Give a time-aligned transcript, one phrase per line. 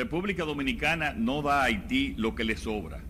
[0.00, 3.02] República Dominicana no da a Haití lo que le sobra,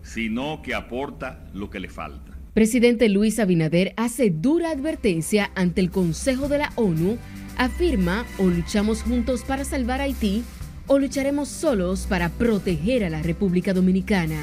[0.00, 2.32] sino que aporta lo que le falta.
[2.54, 7.18] Presidente Luis Abinader hace dura advertencia ante el Consejo de la ONU,
[7.58, 10.42] afirma o luchamos juntos para salvar a Haití
[10.86, 14.42] o lucharemos solos para proteger a la República Dominicana.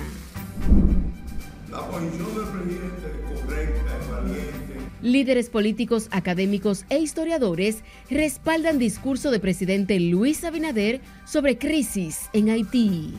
[1.72, 3.07] La posición del presidente
[5.02, 13.14] Líderes políticos, académicos e historiadores respaldan discurso de presidente Luis Abinader sobre crisis en Haití.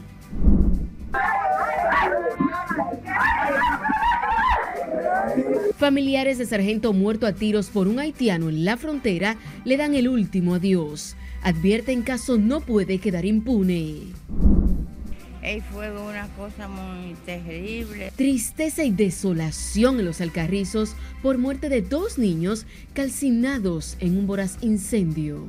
[5.77, 10.09] Familiares de sargento muerto a tiros por un haitiano en la frontera le dan el
[10.09, 11.15] último adiós.
[11.43, 14.09] Advierten caso no puede quedar impune.
[15.73, 18.13] Fue una cosa muy terrible.
[18.17, 24.59] Tristeza y desolación en los Alcarrizos por muerte de dos niños calcinados en un voraz
[24.61, 25.45] incendio.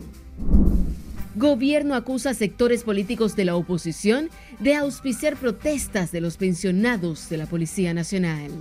[1.35, 7.37] Gobierno acusa a sectores políticos de la oposición de auspiciar protestas de los pensionados de
[7.37, 8.51] la Policía Nacional.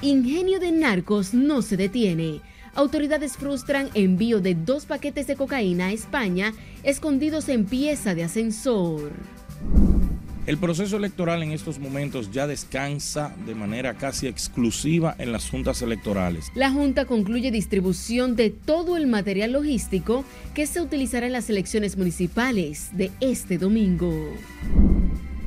[0.00, 2.40] Ingenio de narcos no se detiene.
[2.74, 9.12] Autoridades frustran envío de dos paquetes de cocaína a España escondidos en pieza de ascensor.
[10.46, 15.82] El proceso electoral en estos momentos ya descansa de manera casi exclusiva en las juntas
[15.82, 16.50] electorales.
[16.54, 20.24] La Junta concluye distribución de todo el material logístico
[20.54, 24.12] que se utilizará en las elecciones municipales de este domingo.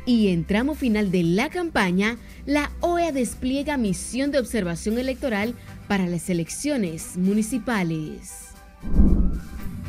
[0.05, 5.55] Y en tramo final de la campaña, la OEA despliega misión de observación electoral
[5.87, 8.49] para las elecciones municipales.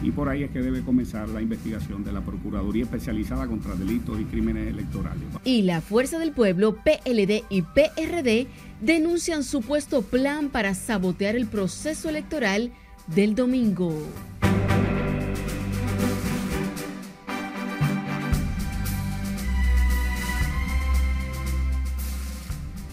[0.04, 4.20] Y por ahí es que debe comenzar la investigación de la Procuraduría Especializada contra Delitos
[4.20, 5.22] y Crímenes Electorales.
[5.44, 8.46] Y la Fuerza del Pueblo, PLD y PRD
[8.82, 12.70] denuncian supuesto plan para sabotear el proceso electoral
[13.06, 13.98] del domingo.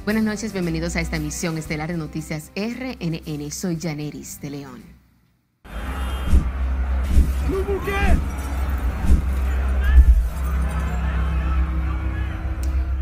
[0.06, 3.52] Buenas noches, bienvenidos a esta emisión estelar de Noticias RNN.
[3.52, 5.01] Soy Janeris de León.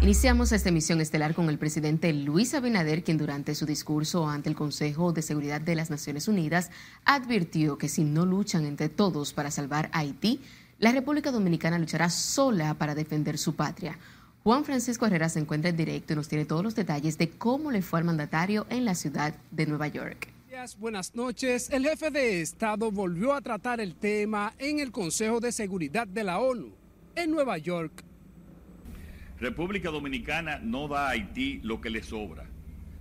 [0.01, 4.55] Iniciamos esta emisión estelar con el presidente Luis Abinader, quien durante su discurso ante el
[4.55, 6.71] Consejo de Seguridad de las Naciones Unidas
[7.05, 10.41] advirtió que si no luchan entre todos para salvar Haití,
[10.79, 13.99] la República Dominicana luchará sola para defender su patria.
[14.43, 17.69] Juan Francisco Herrera se encuentra en directo y nos tiene todos los detalles de cómo
[17.69, 20.38] le fue al mandatario en la ciudad de Nueva York.
[20.79, 21.69] Buenas noches.
[21.69, 26.23] El jefe de Estado volvió a tratar el tema en el Consejo de Seguridad de
[26.23, 26.73] la ONU
[27.15, 28.03] en Nueva York.
[29.39, 32.49] República Dominicana no da a Haití lo que le sobra,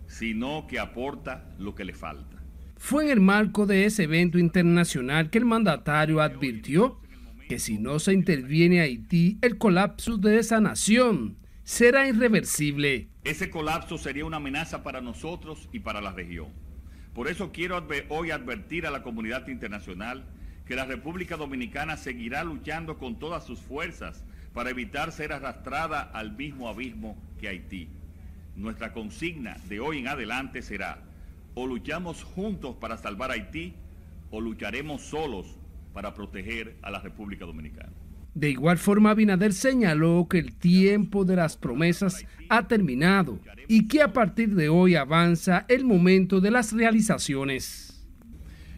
[0.06, 2.36] sino que aporta lo que le falta.
[2.76, 7.00] Fue en el marco de ese evento internacional que el mandatario advirtió
[7.48, 13.08] que si no se interviene Haití, el colapso de esa nación será irreversible.
[13.24, 16.67] Ese colapso sería una amenaza para nosotros y para la región.
[17.14, 20.24] Por eso quiero hoy advertir a la comunidad internacional
[20.66, 26.36] que la República Dominicana seguirá luchando con todas sus fuerzas para evitar ser arrastrada al
[26.36, 27.88] mismo abismo que Haití.
[28.54, 31.02] Nuestra consigna de hoy en adelante será,
[31.54, 33.74] o luchamos juntos para salvar Haití,
[34.30, 35.58] o lucharemos solos
[35.94, 37.92] para proteger a la República Dominicana.
[38.38, 44.00] De igual forma, Abinader señaló que el tiempo de las promesas ha terminado y que
[44.00, 48.06] a partir de hoy avanza el momento de las realizaciones.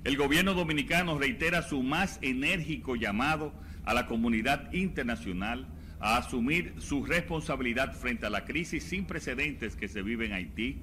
[0.02, 3.52] El gobierno dominicano reitera su más enérgico llamado
[3.84, 5.68] a la comunidad internacional
[6.00, 10.78] a asumir su responsabilidad frente a la crisis sin precedentes que se vive en Haití.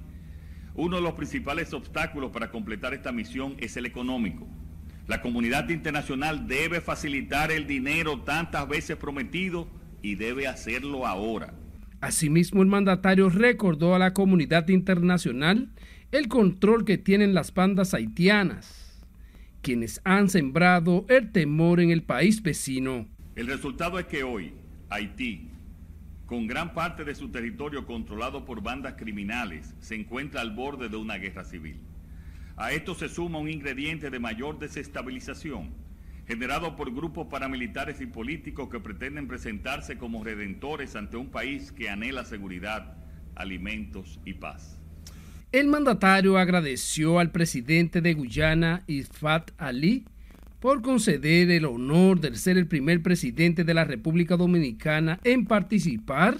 [0.76, 4.48] Uno de los principales obstáculos para completar esta misión es el económico.
[5.08, 9.70] La comunidad internacional debe facilitar el dinero tantas veces prometido
[10.02, 11.54] y debe hacerlo ahora.
[12.02, 15.70] Asimismo, el mandatario recordó a la comunidad internacional
[16.12, 19.02] el control que tienen las bandas haitianas,
[19.62, 23.08] quienes han sembrado el temor en el país vecino.
[23.36, 24.54] El resultado es que hoy
[24.90, 25.50] Haití,
[26.26, 30.98] con gran parte de su territorio controlado por bandas criminales, se encuentra al borde de
[30.98, 31.80] una guerra civil.
[32.60, 35.70] A esto se suma un ingrediente de mayor desestabilización,
[36.28, 41.88] generado por grupos paramilitares y políticos que pretenden presentarse como redentores ante un país que
[41.88, 42.98] anhela seguridad,
[43.36, 44.82] alimentos y paz.
[45.52, 50.06] El mandatario agradeció al presidente de Guyana, Ifat Ali,
[50.60, 56.38] por conceder el honor de ser el primer presidente de la República Dominicana en participar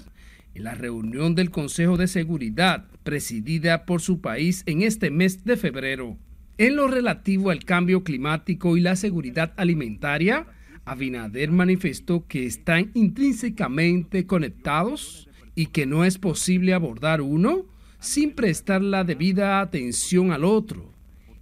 [0.54, 5.56] en la reunión del Consejo de Seguridad presidida por su país en este mes de
[5.56, 6.18] febrero.
[6.58, 10.46] En lo relativo al cambio climático y la seguridad alimentaria,
[10.84, 17.64] Abinader manifestó que están intrínsecamente conectados y que no es posible abordar uno
[17.98, 20.92] sin prestar la debida atención al otro,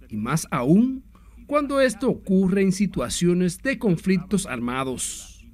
[0.07, 1.03] y más aún
[1.47, 5.45] cuando esto ocurre en situaciones de conflictos armados.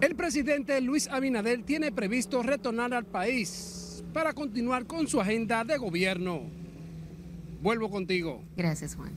[0.00, 3.85] El presidente Luis Abinader tiene previsto retornar al país
[4.16, 6.40] para continuar con su agenda de gobierno.
[7.60, 8.42] Vuelvo contigo.
[8.56, 9.10] Gracias, Juan.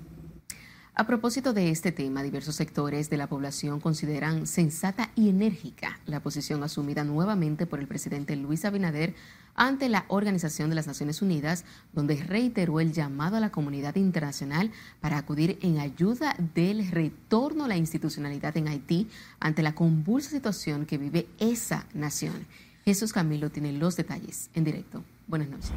[0.94, 6.20] A propósito de este tema, diversos sectores de la población consideran sensata y enérgica la
[6.20, 9.16] posición asumida nuevamente por el presidente Luis Abinader
[9.56, 11.64] ante la Organización de las Naciones Unidas,
[11.94, 14.70] donde reiteró el llamado a la comunidad internacional
[15.00, 19.08] para acudir en ayuda del retorno a la institucionalidad en Haití
[19.40, 22.46] ante la convulsa situación que vive esa nación.
[22.86, 25.04] Jesús Camilo tiene los detalles en directo.
[25.28, 25.72] Buenas noches.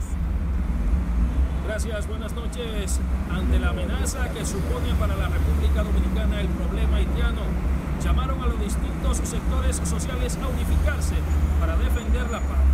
[1.66, 3.00] Gracias, buenas noches.
[3.30, 7.42] Ante la amenaza que supone para la República Dominicana el problema haitiano,
[8.02, 11.14] llamaron a los distintos sectores sociales a unificarse
[11.60, 12.72] para defender la paz.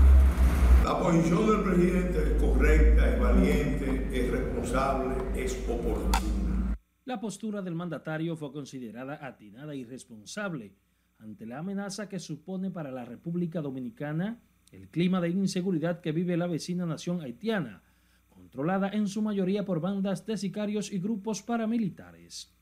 [0.85, 6.75] La posición del presidente es correcta, es valiente, es responsable, es oportuna.
[7.05, 10.73] La postura del mandatario fue considerada atinada y responsable
[11.19, 14.41] ante la amenaza que supone para la República Dominicana
[14.73, 17.83] el clima de inseguridad que vive la vecina nación haitiana
[18.29, 22.55] controlada en su mayoría por bandas de sicarios y grupos paramilitares.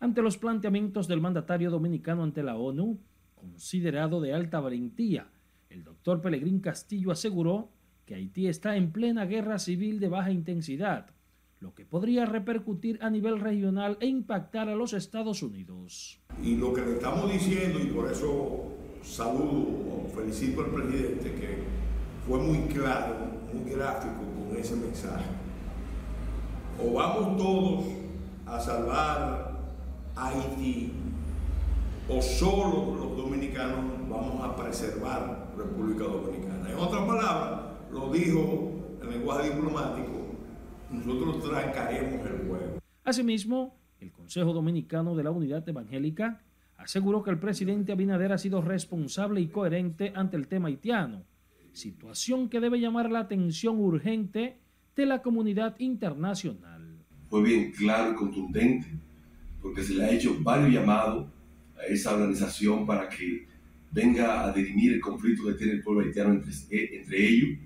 [0.00, 2.98] Ante los planteamientos del mandatario dominicano ante la ONU,
[3.36, 5.30] considerado de alta valentía,
[5.68, 7.70] el doctor Pelegrín Castillo aseguró
[8.06, 11.10] que Haití está en plena guerra civil de baja intensidad,
[11.60, 16.18] lo que podría repercutir a nivel regional e impactar a los Estados Unidos.
[16.42, 18.72] Y lo que le estamos diciendo, y por eso
[19.02, 21.62] saludo o felicito al presidente, que
[22.26, 23.14] fue muy claro,
[23.52, 24.22] muy gráfico
[24.56, 25.26] ese mensaje.
[26.82, 27.84] O vamos todos
[28.46, 29.60] a salvar
[30.16, 30.92] Haití,
[32.08, 36.70] o solo los dominicanos vamos a preservar República Dominicana.
[36.70, 37.60] En otras palabras,
[37.92, 38.70] lo dijo
[39.02, 40.19] en lenguaje diplomático,
[40.90, 42.78] nosotros trancaremos el juego.
[43.04, 46.42] Asimismo, el Consejo Dominicano de la Unidad Evangélica
[46.76, 51.24] aseguró que el presidente Abinader ha sido responsable y coherente ante el tema haitiano
[51.72, 54.56] situación que debe llamar la atención urgente
[54.96, 56.98] de la comunidad internacional.
[57.28, 58.88] Fue bien claro y contundente,
[59.62, 61.28] porque se le ha hecho varios llamados
[61.78, 63.46] a esa organización para que
[63.92, 66.52] venga a dirimir el conflicto que tiene el pueblo haitiano entre,
[66.98, 67.58] entre ellos.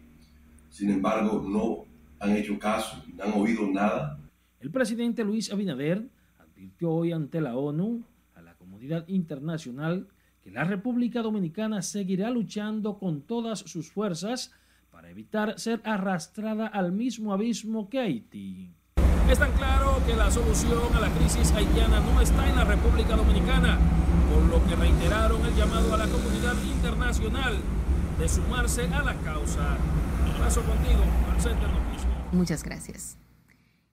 [0.70, 1.84] Sin embargo, no
[2.24, 4.18] han hecho caso, no han oído nada.
[4.60, 8.02] El presidente Luis Abinader advirtió hoy ante la ONU
[8.34, 10.08] a la comunidad internacional
[10.42, 14.52] que la República Dominicana seguirá luchando con todas sus fuerzas
[14.90, 18.70] para evitar ser arrastrada al mismo abismo que Haití.
[19.28, 23.16] Es tan claro que la solución a la crisis haitiana no está en la República
[23.16, 23.78] Dominicana,
[24.30, 27.54] por lo que reiteraron el llamado a la comunidad internacional
[28.18, 29.78] de sumarse a la causa.
[30.38, 31.83] Paso contigo al Centro
[32.34, 33.16] Muchas gracias.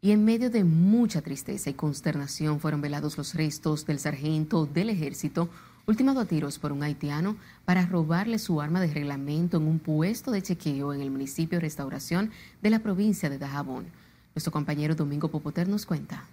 [0.01, 4.89] Y en medio de mucha tristeza y consternación fueron velados los restos del sargento del
[4.89, 5.47] ejército
[5.85, 7.35] ultimado a tiros por un haitiano
[7.65, 11.61] para robarle su arma de reglamento en un puesto de chequeo en el municipio de
[11.61, 12.31] Restauración
[12.63, 13.85] de la provincia de Dajabón.
[14.33, 16.25] Nuestro compañero Domingo Popoter nos cuenta.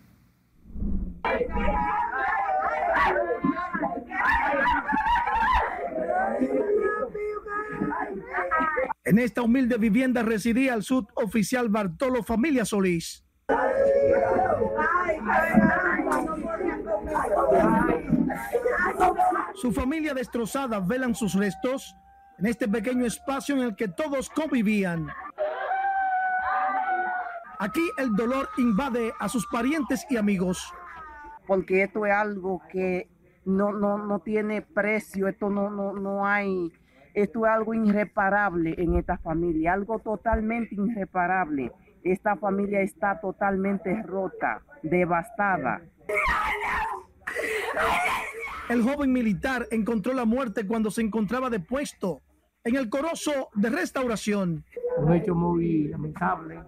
[9.09, 13.25] En esta humilde vivienda residía el suboficial Bartolo Familia Solís.
[19.55, 21.97] Su familia destrozada velan sus restos
[22.39, 25.09] en este pequeño espacio en el que todos convivían.
[27.59, 30.71] Aquí el dolor invade a sus parientes y amigos.
[31.47, 33.09] Porque esto es algo que
[33.47, 36.71] no, no, no tiene precio, esto no, no, no hay,
[37.23, 41.73] esto es algo irreparable en esta familia, algo totalmente irreparable.
[42.05, 45.83] Esta familia está totalmente rota, devastada.
[48.69, 52.21] El joven militar encontró la muerte cuando se encontraba de puesto
[52.63, 54.65] en el corozo de restauración.
[54.99, 56.61] Un hecho muy lamentable,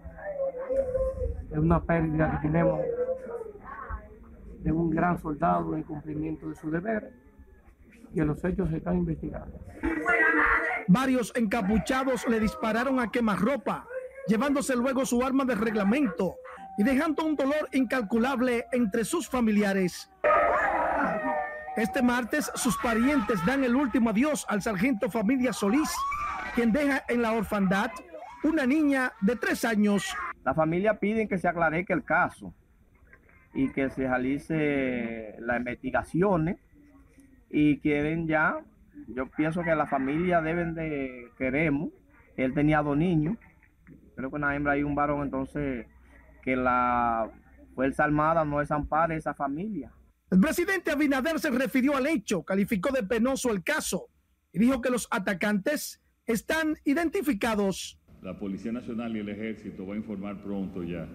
[1.51, 2.81] es una pérdida que tenemos
[4.63, 7.13] de un gran soldado en cumplimiento de su deber
[8.15, 9.59] y los hechos se están investigando.
[10.89, 13.87] Varios encapuchados le dispararon a quemarropa,
[14.27, 16.37] llevándose luego su arma de reglamento
[16.79, 20.11] y dejando un dolor incalculable entre sus familiares.
[21.77, 25.95] Este martes sus parientes dan el último adiós al sargento Familia Solís,
[26.55, 27.91] quien deja en la orfandad
[28.43, 30.05] una niña de tres años.
[30.45, 32.55] La familia pide que se aclare el caso
[33.55, 36.59] y que se realice las investigaciones
[37.51, 38.61] y quieren ya,
[39.09, 41.91] yo pienso que la familia deben de, queremos,
[42.37, 43.37] él tenía dos niños,
[44.15, 45.87] creo que una hembra y un varón, entonces
[46.43, 47.31] que la
[47.75, 49.93] Fuerza Armada no desampare esa familia.
[50.31, 54.09] El presidente Abinader se refirió al hecho, calificó de penoso el caso
[54.53, 57.99] y dijo que los atacantes están identificados.
[58.23, 61.09] La Policía Nacional y el Ejército va a informar pronto ya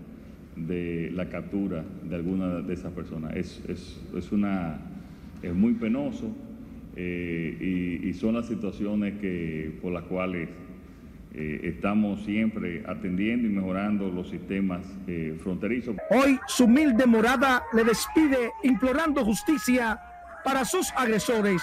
[0.55, 3.35] de la captura de alguna de esas personas.
[3.35, 4.79] Es, es, es una,
[5.45, 6.31] es muy penoso
[6.95, 10.49] eh, y, son las situaciones que, por las cuales
[11.33, 15.97] eh, estamos siempre atendiendo y mejorando los sistemas eh, fronterizos.
[16.09, 19.99] Hoy su humilde morada le despide implorando justicia
[20.43, 21.61] para sus agresores.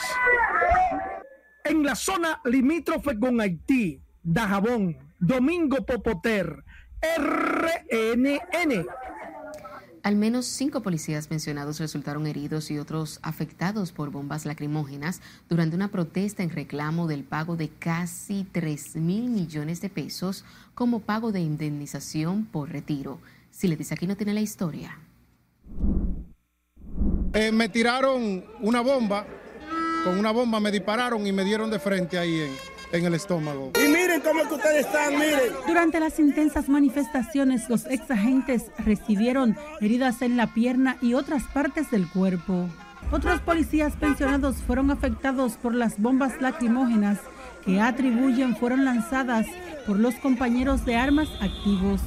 [1.65, 6.63] En la zona limítrofe con Haití, Dajabón, Domingo Popoter,
[7.01, 8.87] RNN.
[10.03, 15.93] Al menos cinco policías mencionados resultaron heridos y otros afectados por bombas lacrimógenas durante una
[15.93, 20.45] protesta en reclamo del pago de casi 3 mil millones de pesos
[20.75, 23.21] como pago de indemnización por retiro.
[23.53, 24.99] Si le dice aquí no tiene la historia.
[27.35, 29.25] Eh, me tiraron una bomba,
[30.03, 32.51] con una bomba me dispararon y me dieron de frente ahí en,
[32.99, 33.71] en el estómago.
[33.77, 35.41] Y miren cómo que ustedes están, miren.
[35.67, 41.91] Durante las intensas manifestaciones, los ex agentes recibieron heridas en la pierna y otras partes
[41.91, 42.69] del cuerpo.
[43.11, 47.19] Otros policías pensionados fueron afectados por las bombas lacrimógenas
[47.65, 49.47] que atribuyen fueron lanzadas
[49.87, 52.01] por los compañeros de armas activos.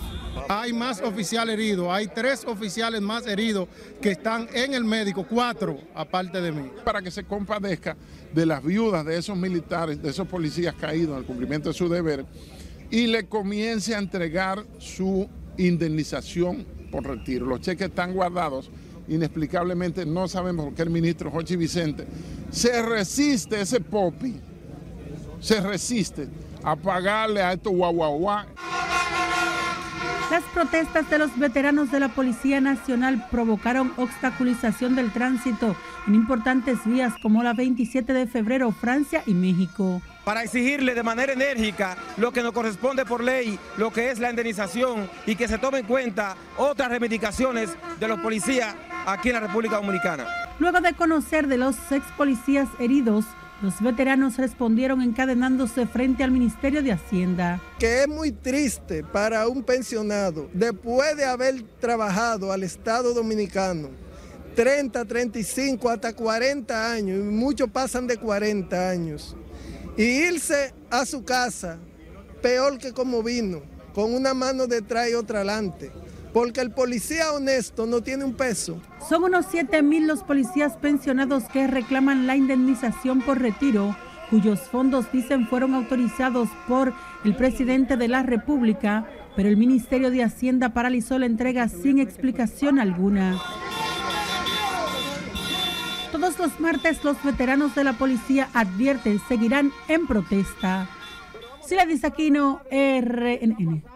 [0.47, 3.67] Hay más oficiales heridos, hay tres oficiales más heridos
[4.01, 6.69] que están en el médico, cuatro aparte de mí.
[6.83, 7.95] Para que se compadezca
[8.33, 11.89] de las viudas de esos militares, de esos policías caídos en el cumplimiento de su
[11.89, 12.25] deber
[12.91, 15.27] y le comience a entregar su
[15.57, 17.45] indemnización por retiro.
[17.45, 18.69] Los cheques están guardados,
[19.07, 22.05] inexplicablemente no sabemos por qué el ministro Jochi Vicente
[22.51, 24.35] se resiste, ese popi,
[25.39, 26.27] se resiste
[26.63, 28.47] a pagarle a estos guaguaguá.
[30.31, 35.75] Las protestas de los veteranos de la Policía Nacional provocaron obstaculización del tránsito
[36.07, 40.01] en importantes vías como la 27 de febrero, Francia y México.
[40.23, 44.31] Para exigirle de manera enérgica lo que nos corresponde por ley, lo que es la
[44.31, 48.73] indemnización y que se tome en cuenta otras reivindicaciones de los policías
[49.05, 50.25] aquí en la República Dominicana.
[50.57, 53.25] Luego de conocer de los ex policías heridos,
[53.61, 57.61] los veteranos respondieron encadenándose frente al Ministerio de Hacienda.
[57.79, 63.89] Que es muy triste para un pensionado, después de haber trabajado al Estado Dominicano,
[64.55, 69.35] 30, 35, hasta 40 años, y muchos pasan de 40 años,
[69.97, 71.79] y irse a su casa
[72.41, 73.61] peor que como vino,
[73.93, 75.91] con una mano detrás y otra adelante
[76.35, 78.81] porque el policía honesto no tiene un peso.
[79.07, 83.95] Son unos 7 mil los policías pensionados que reclaman la indemnización por retiro,
[84.29, 86.91] cuyos fondos dicen fueron autorizados por
[87.23, 92.79] el presidente de la República, pero el Ministerio de Hacienda paralizó la entrega sin explicación
[92.79, 93.41] alguna.
[96.11, 100.89] Todos los martes los veteranos de la policía advierten seguirán en protesta.
[101.65, 103.94] Sila Aquino, RNN.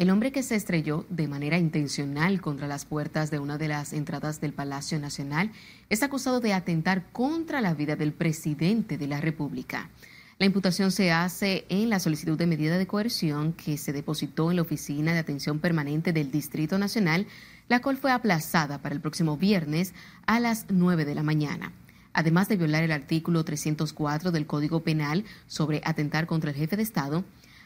[0.00, 3.92] El hombre que se estrelló de manera intencional contra las puertas de una de las
[3.92, 5.52] entradas del Palacio Nacional
[5.90, 9.90] es acusado de atentar contra la vida del presidente de la República.
[10.38, 14.56] La imputación se hace en la solicitud de medida de coerción que se depositó en
[14.56, 17.26] la Oficina de Atención Permanente del Distrito Nacional,
[17.68, 19.92] la cual fue aplazada para el próximo viernes
[20.24, 21.72] a las 9 de la mañana.
[22.14, 26.84] Además de violar el artículo 304 del Código Penal sobre atentar contra el jefe de
[26.84, 27.22] Estado,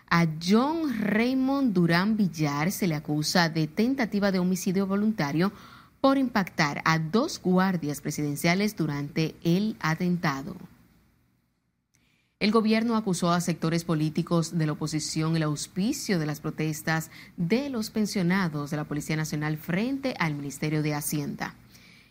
[0.08, 5.52] a John Raymond Durán Villar se le acusa de tentativa de homicidio voluntario
[6.00, 10.54] por impactar a dos guardias presidenciales durante el atentado.
[12.40, 17.70] El gobierno acusó a sectores políticos de la oposición el auspicio de las protestas de
[17.70, 21.54] los pensionados de la Policía Nacional frente al Ministerio de Hacienda.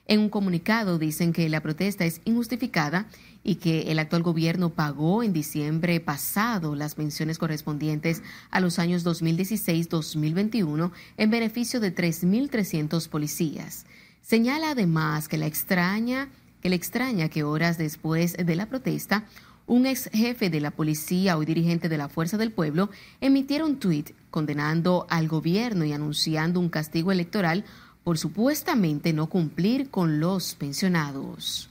[0.06, 3.08] En un comunicado dicen que la protesta es injustificada
[3.44, 9.06] y que el actual gobierno pagó en diciembre pasado las pensiones correspondientes a los años
[9.06, 13.86] 2016-2021 en beneficio de 3.300 policías.
[14.22, 16.30] Señala además que la extraña
[16.62, 19.26] que le extraña que horas después de la protesta
[19.66, 22.90] un ex jefe de la policía, hoy dirigente de la Fuerza del Pueblo,
[23.22, 27.66] emitiera un tuit condenando al gobierno y anunciando un castigo electoral
[28.04, 31.70] por supuestamente no cumplir con los pensionados.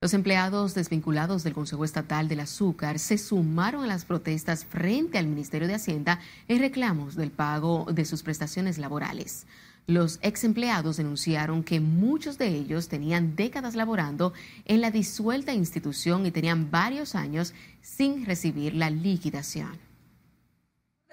[0.00, 5.26] Los empleados desvinculados del Consejo Estatal del Azúcar se sumaron a las protestas frente al
[5.26, 9.46] Ministerio de Hacienda en reclamos del pago de sus prestaciones laborales.
[9.86, 14.32] Los ex empleados denunciaron que muchos de ellos tenían décadas laborando
[14.66, 19.93] en la disuelta institución y tenían varios años sin recibir la liquidación.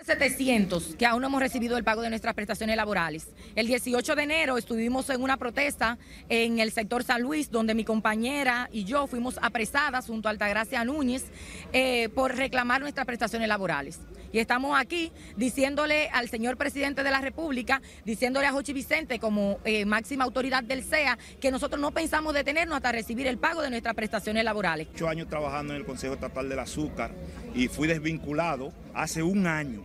[0.04, 3.28] 700 que aún no hemos recibido el pago de nuestras prestaciones laborales.
[3.56, 5.98] El 18 de enero estuvimos en una protesta
[6.30, 10.84] en el sector San Luis, donde mi compañera y yo fuimos apresadas junto a Altagracia
[10.84, 11.26] Núñez
[11.74, 14.00] eh, por reclamar nuestras prestaciones laborales.
[14.32, 19.60] Y estamos aquí diciéndole al señor presidente de la República, diciéndole a Jochi Vicente como
[19.66, 23.70] eh, máxima autoridad del CEA, que nosotros no pensamos detenernos hasta recibir el pago de
[23.70, 24.88] nuestras prestaciones laborales.
[24.94, 27.12] Ocho años trabajando en el Consejo Estatal del Azúcar
[27.54, 29.84] y fui desvinculado hace un año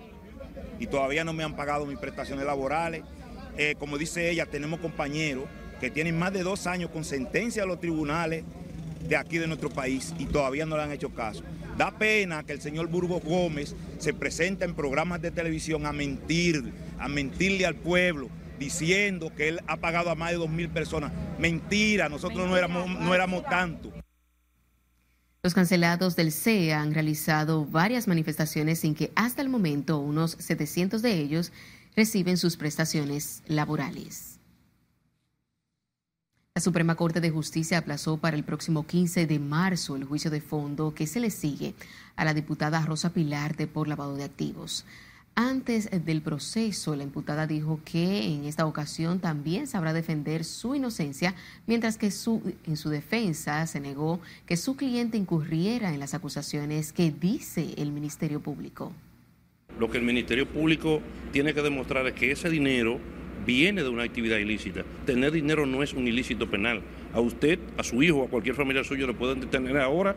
[0.78, 3.02] y todavía no me han pagado mis prestaciones laborales.
[3.58, 5.44] Eh, como dice ella, tenemos compañeros
[5.80, 8.44] que tienen más de dos años con sentencia a los tribunales
[9.08, 11.42] de aquí de nuestro país y todavía no le han hecho caso.
[11.76, 16.72] Da pena que el señor Burgos Gómez se presente en programas de televisión a mentir,
[16.98, 21.12] a mentirle al pueblo, diciendo que él ha pagado a más de dos mil personas.
[21.38, 23.92] Mentira, nosotros no éramos, no éramos tanto.
[25.42, 31.02] Los cancelados del CEA han realizado varias manifestaciones sin que hasta el momento unos 700
[31.02, 31.52] de ellos
[31.94, 34.35] reciben sus prestaciones laborales.
[36.56, 40.40] La Suprema Corte de Justicia aplazó para el próximo 15 de marzo el juicio de
[40.40, 41.74] fondo que se le sigue
[42.16, 44.86] a la diputada Rosa Pilarte por lavado de activos.
[45.34, 51.34] Antes del proceso, la imputada dijo que en esta ocasión también sabrá defender su inocencia,
[51.66, 57.10] mientras que en su defensa se negó que su cliente incurriera en las acusaciones que
[57.10, 58.94] dice el Ministerio Público.
[59.78, 62.98] Lo que el Ministerio Público tiene que demostrar es que ese dinero
[63.46, 64.82] viene de una actividad ilícita.
[65.04, 66.82] Tener dinero no es un ilícito penal.
[67.14, 70.16] A usted, a su hijo, a cualquier familiar suyo le pueden detener ahora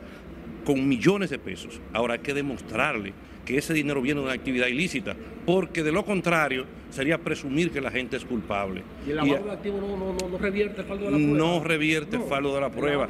[0.65, 1.79] con millones de pesos.
[1.93, 3.13] Ahora hay que demostrarle
[3.45, 7.81] que ese dinero viene de una actividad ilícita, porque de lo contrario sería presumir que
[7.81, 8.83] la gente es culpable.
[9.07, 11.37] ¿Y el lavado de activos no, no, no, no, revierte el faldo de la prueba?
[11.37, 13.09] No revierte el faldo de la prueba.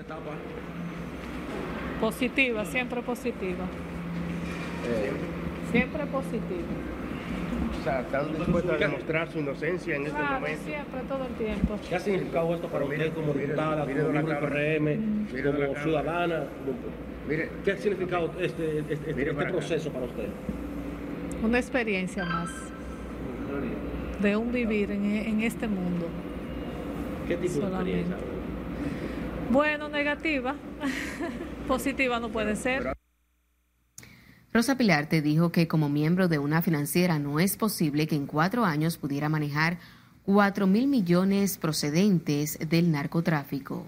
[0.00, 0.32] Etapa.
[2.00, 3.64] Positiva, siempre positiva.
[4.88, 5.10] Eh,
[5.70, 6.66] Siempre positiva.
[7.78, 10.62] o sea, están dispuestos a demostrar su inocencia en este momento.
[10.64, 11.78] siempre, todo el tiempo.
[11.88, 15.26] ¿Qué ha significado esto para usted como diputada, como miembro del PRM,
[15.62, 16.44] como ciudadana?
[16.64, 20.26] como- ¿Qué ha significado este, este, este- este proceso para usted?
[21.44, 22.50] Una experiencia más
[24.20, 26.08] de un vivir en, en este mundo.
[27.28, 28.16] ¿Qué tipo de experiencia?
[29.50, 30.54] Bueno, negativa.
[31.70, 32.96] Positiva no puede ser.
[34.52, 38.64] Rosa Pilarte dijo que como miembro de una financiera no es posible que en cuatro
[38.64, 39.78] años pudiera manejar
[40.24, 43.86] 4 mil millones procedentes del narcotráfico.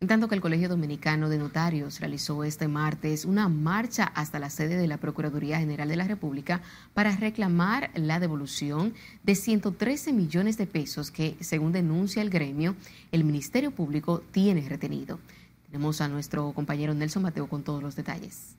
[0.00, 4.48] En tanto que el Colegio Dominicano de Notarios realizó este martes una marcha hasta la
[4.48, 6.60] sede de la Procuraduría General de la República
[6.94, 12.76] para reclamar la devolución de 113 millones de pesos que, según denuncia el gremio,
[13.10, 15.18] el Ministerio Público tiene retenido.
[15.66, 18.54] Tenemos a nuestro compañero Nelson Mateo con todos los detalles.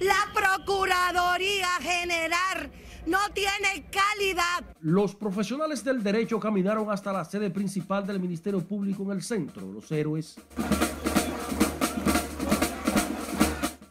[0.00, 2.70] La Procuraduría General
[3.06, 4.64] no tiene calidad.
[4.80, 9.72] Los profesionales del derecho caminaron hasta la sede principal del Ministerio Público en el centro,
[9.72, 10.36] Los Héroes.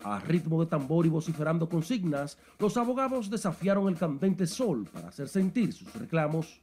[0.04, 5.28] A ritmo de tambor y vociferando consignas, los abogados desafiaron el candente sol para hacer
[5.28, 6.62] sentir sus reclamos.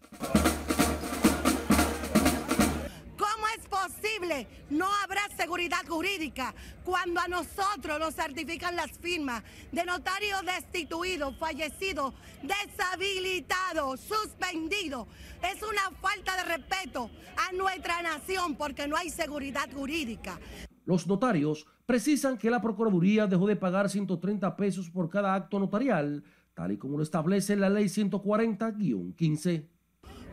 [4.71, 12.15] No habrá seguridad jurídica cuando a nosotros nos certifican las firmas de notarios destituidos, fallecidos,
[12.43, 15.07] deshabilitados, suspendidos.
[15.43, 20.39] Es una falta de respeto a nuestra nación porque no hay seguridad jurídica.
[20.85, 26.25] Los notarios precisan que la Procuraduría dejó de pagar 130 pesos por cada acto notarial,
[26.55, 29.69] tal y como lo establece la Ley 140-15.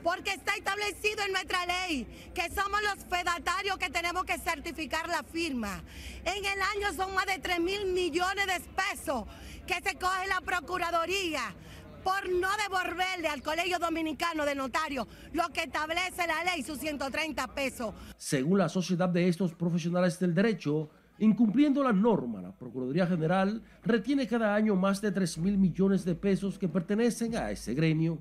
[0.04, 5.24] Porque está establecido en nuestra ley que somos los fedatarios que tenemos que certificar la
[5.24, 5.84] firma.
[6.24, 9.26] En el año son más de 3 mil millones de pesos
[9.68, 11.42] que se coge la Procuraduría
[12.04, 17.48] por no devolverle al Colegio Dominicano de Notarios lo que establece la ley, sus 130
[17.54, 17.94] pesos.
[18.18, 24.28] Según la Sociedad de estos profesionales del derecho, incumpliendo la norma, la Procuraduría General retiene
[24.28, 28.20] cada año más de 3 mil millones de pesos que pertenecen a ese gremio.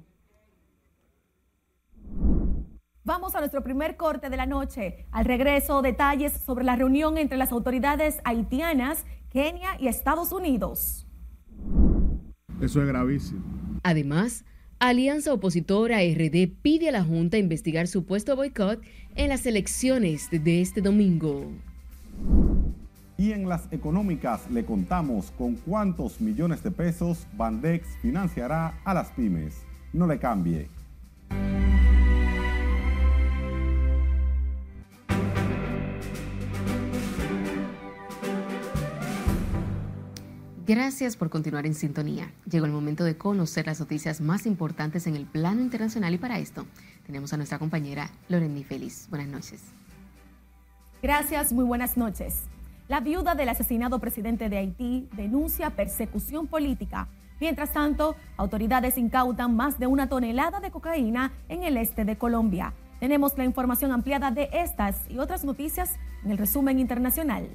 [3.08, 5.06] Vamos a nuestro primer corte de la noche.
[5.12, 11.06] Al regreso, detalles sobre la reunión entre las autoridades haitianas, Kenia y Estados Unidos.
[12.60, 13.40] Eso es gravísimo.
[13.82, 14.44] Además,
[14.78, 18.78] Alianza Opositora RD pide a la Junta investigar supuesto boicot
[19.14, 21.50] en las elecciones de este domingo.
[23.16, 29.08] Y en las económicas le contamos con cuántos millones de pesos Bandex financiará a las
[29.12, 29.62] pymes.
[29.94, 30.68] No le cambie.
[40.68, 42.30] Gracias por continuar en sintonía.
[42.44, 46.38] Llegó el momento de conocer las noticias más importantes en el plano internacional y para
[46.38, 46.66] esto
[47.06, 49.08] tenemos a nuestra compañera Loreni Félix.
[49.08, 49.62] Buenas noches.
[51.02, 52.42] Gracias, muy buenas noches.
[52.86, 57.08] La viuda del asesinado presidente de Haití denuncia persecución política.
[57.40, 62.74] Mientras tanto, autoridades incautan más de una tonelada de cocaína en el este de Colombia.
[63.00, 67.48] Tenemos la información ampliada de estas y otras noticias en el resumen internacional.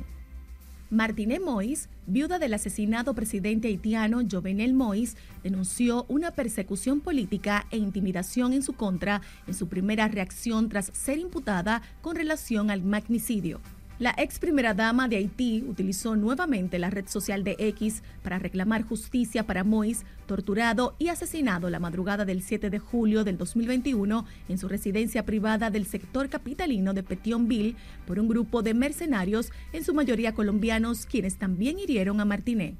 [0.93, 8.53] Martine Mois, viuda del asesinado presidente haitiano Jovenel Mois, denunció una persecución política e intimidación
[8.53, 13.59] en su contra en su primera reacción tras ser imputada con relación al magnicidio.
[14.03, 18.83] La ex primera dama de Haití utilizó nuevamente la red social de X para reclamar
[18.83, 24.57] justicia para Mois, torturado y asesinado la madrugada del 7 de julio del 2021 en
[24.57, 29.93] su residencia privada del sector capitalino de Petionville por un grupo de mercenarios, en su
[29.93, 32.75] mayoría colombianos, quienes también hirieron a Martinet.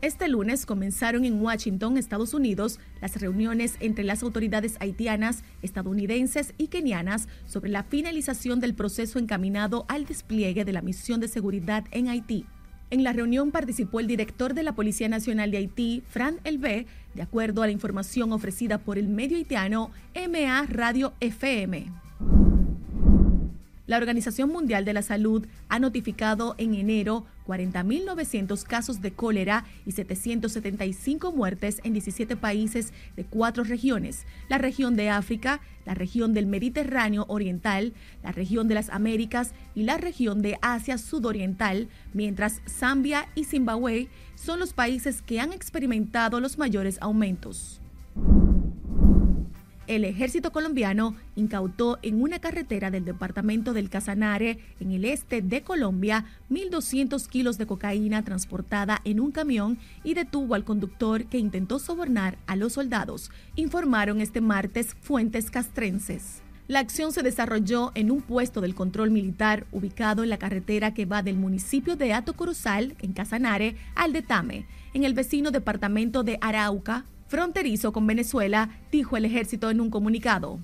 [0.00, 6.68] Este lunes comenzaron en Washington, Estados Unidos, las reuniones entre las autoridades haitianas, estadounidenses y
[6.68, 12.06] kenianas sobre la finalización del proceso encaminado al despliegue de la misión de seguridad en
[12.06, 12.46] Haití.
[12.90, 17.22] En la reunión participó el director de la Policía Nacional de Haití, Fran Elbe, de
[17.22, 21.86] acuerdo a la información ofrecida por el medio haitiano MA Radio FM.
[23.88, 29.92] La Organización Mundial de la Salud ha notificado en enero 40.900 casos de cólera y
[29.92, 36.46] 775 muertes en 17 países de cuatro regiones, la región de África, la región del
[36.46, 43.28] Mediterráneo Oriental, la región de las Américas y la región de Asia Sudoriental, mientras Zambia
[43.34, 47.80] y Zimbabue son los países que han experimentado los mayores aumentos
[49.88, 55.62] el ejército colombiano incautó en una carretera del departamento del Casanare, en el este de
[55.62, 61.78] Colombia, 1.200 kilos de cocaína transportada en un camión y detuvo al conductor que intentó
[61.78, 66.42] sobornar a los soldados, informaron este martes fuentes castrenses.
[66.68, 71.06] La acción se desarrolló en un puesto del control militar ubicado en la carretera que
[71.06, 76.24] va del municipio de Ato Corozal, en Casanare, al de Tame, en el vecino departamento
[76.24, 80.58] de Arauca, fronterizo con Venezuela, dijo el ejército en un comunicado.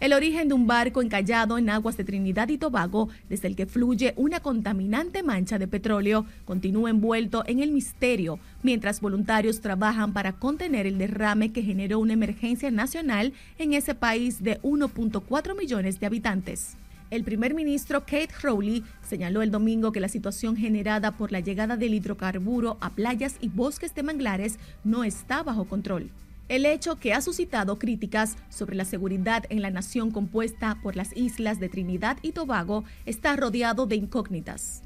[0.00, 3.64] El origen de un barco encallado en aguas de Trinidad y Tobago, desde el que
[3.64, 10.32] fluye una contaminante mancha de petróleo, continúa envuelto en el misterio, mientras voluntarios trabajan para
[10.32, 16.06] contener el derrame que generó una emergencia nacional en ese país de 1.4 millones de
[16.06, 16.76] habitantes.
[17.10, 21.76] El primer ministro Kate Crowley señaló el domingo que la situación generada por la llegada
[21.76, 26.10] del hidrocarburo a playas y bosques de manglares no está bajo control.
[26.48, 31.16] El hecho que ha suscitado críticas sobre la seguridad en la nación compuesta por las
[31.16, 34.82] islas de Trinidad y Tobago está rodeado de incógnitas.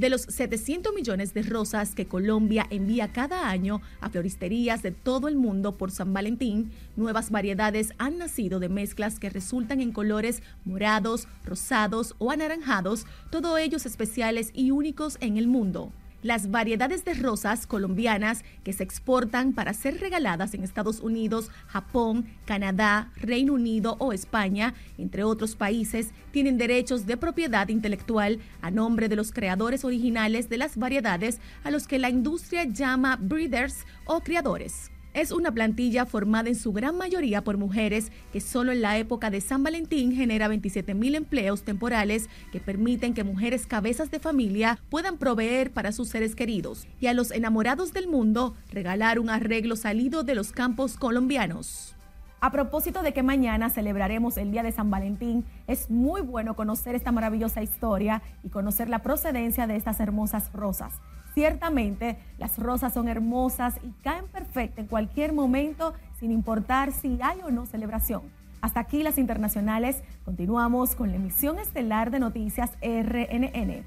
[0.00, 5.28] De los 700 millones de rosas que Colombia envía cada año a floristerías de todo
[5.28, 10.42] el mundo por San Valentín, nuevas variedades han nacido de mezclas que resultan en colores
[10.64, 15.92] morados, rosados o anaranjados, todos ellos especiales y únicos en el mundo.
[16.22, 22.26] Las variedades de rosas colombianas que se exportan para ser regaladas en Estados Unidos, Japón,
[22.44, 29.08] Canadá, Reino Unido o España, entre otros países, tienen derechos de propiedad intelectual a nombre
[29.08, 34.20] de los creadores originales de las variedades a los que la industria llama breeders o
[34.20, 34.90] criadores.
[35.12, 39.28] Es una plantilla formada en su gran mayoría por mujeres que solo en la época
[39.28, 44.78] de San Valentín genera 27 mil empleos temporales que permiten que mujeres cabezas de familia
[44.88, 49.74] puedan proveer para sus seres queridos y a los enamorados del mundo regalar un arreglo
[49.74, 51.96] salido de los campos colombianos.
[52.40, 56.94] A propósito de que mañana celebraremos el Día de San Valentín, es muy bueno conocer
[56.94, 60.94] esta maravillosa historia y conocer la procedencia de estas hermosas rosas.
[61.34, 67.40] Ciertamente, las rosas son hermosas y caen perfectas en cualquier momento, sin importar si hay
[67.42, 68.22] o no celebración.
[68.60, 70.02] Hasta aquí las internacionales.
[70.24, 73.84] Continuamos con la emisión estelar de noticias RNN.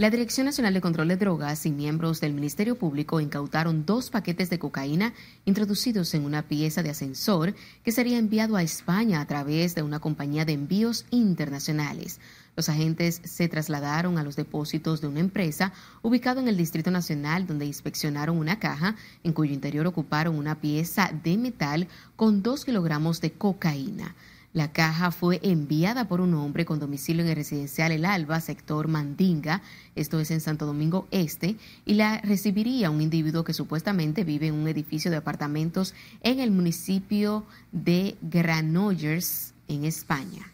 [0.00, 4.48] La Dirección Nacional de Control de Drogas y miembros del Ministerio Público incautaron dos paquetes
[4.48, 5.12] de cocaína
[5.44, 10.00] introducidos en una pieza de ascensor que sería enviado a España a través de una
[10.00, 12.18] compañía de envíos internacionales.
[12.60, 17.46] Los agentes se trasladaron a los depósitos de una empresa ubicado en el Distrito Nacional
[17.46, 23.22] donde inspeccionaron una caja en cuyo interior ocuparon una pieza de metal con dos kilogramos
[23.22, 24.14] de cocaína.
[24.52, 28.88] La caja fue enviada por un hombre con domicilio en el residencial El Alba, sector
[28.88, 29.62] Mandinga,
[29.94, 34.54] esto es en Santo Domingo Este, y la recibiría un individuo que supuestamente vive en
[34.54, 40.52] un edificio de apartamentos en el municipio de Granollers, en España.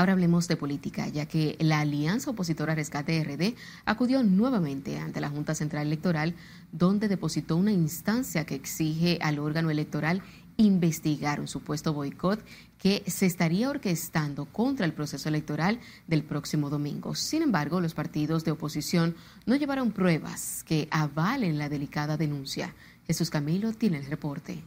[0.00, 5.28] Ahora hablemos de política, ya que la Alianza Opositora Rescate RD acudió nuevamente ante la
[5.28, 6.34] Junta Central Electoral,
[6.72, 10.22] donde depositó una instancia que exige al órgano electoral
[10.56, 12.42] investigar un supuesto boicot
[12.78, 17.14] que se estaría orquestando contra el proceso electoral del próximo domingo.
[17.14, 22.74] Sin embargo, los partidos de oposición no llevaron pruebas que avalen la delicada denuncia.
[23.06, 24.62] Jesús Camilo tiene el reporte.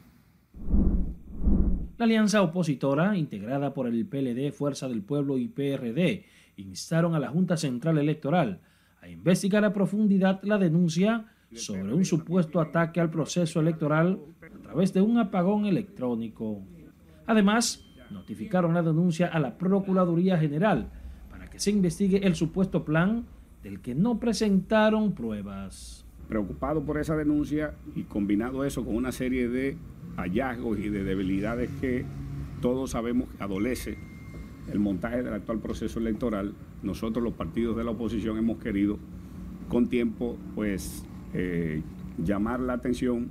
[2.03, 6.25] La alianza opositora, integrada por el PLD, Fuerza del Pueblo y PRD,
[6.57, 8.59] instaron a la Junta Central Electoral
[9.01, 14.91] a investigar a profundidad la denuncia sobre un supuesto ataque al proceso electoral a través
[14.91, 16.61] de un apagón electrónico.
[17.25, 20.91] Además, notificaron la denuncia a la Procuraduría General
[21.31, 23.25] para que se investigue el supuesto plan
[23.63, 26.02] del que no presentaron pruebas.
[26.27, 29.77] Preocupado por esa denuncia y combinado eso con una serie de
[30.17, 32.05] hallazgos y de debilidades que
[32.61, 33.97] todos sabemos que adolece
[34.71, 38.97] el montaje del actual proceso electoral, nosotros los partidos de la oposición hemos querido
[39.67, 41.81] con tiempo pues eh,
[42.23, 43.29] llamar la atención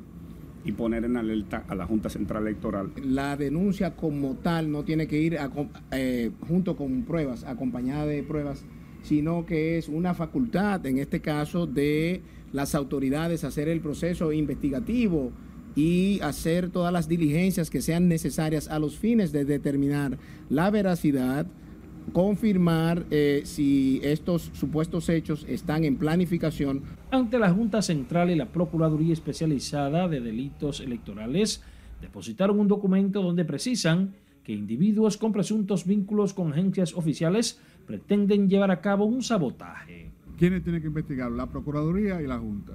[0.65, 2.93] y poner en alerta a la Junta Central Electoral.
[3.05, 5.39] La denuncia como tal no tiene que ir
[5.91, 8.65] eh, junto con pruebas, acompañada de pruebas,
[9.03, 12.23] sino que es una facultad, en este caso, de
[12.53, 15.33] las autoridades hacer el proceso investigativo
[15.75, 20.19] y hacer todas las diligencias que sean necesarias a los fines de determinar
[20.51, 21.47] la veracidad,
[22.13, 26.83] confirmar eh, si estos supuestos hechos están en planificación.
[27.11, 31.63] Ante la Junta Central y la Procuraduría Especializada de Delitos Electorales,
[32.01, 38.71] depositaron un documento donde precisan que individuos con presuntos vínculos con agencias oficiales pretenden llevar
[38.71, 40.12] a cabo un sabotaje.
[40.39, 41.31] ¿Quiénes tienen que investigar?
[41.31, 42.73] La Procuraduría y la Junta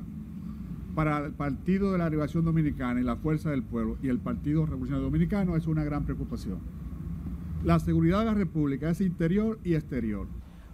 [0.98, 4.66] para el Partido de la Liberación Dominicana y la Fuerza del Pueblo y el Partido
[4.66, 6.58] Revolucionario Dominicano es una gran preocupación.
[7.64, 10.26] La seguridad de la República es interior y exterior.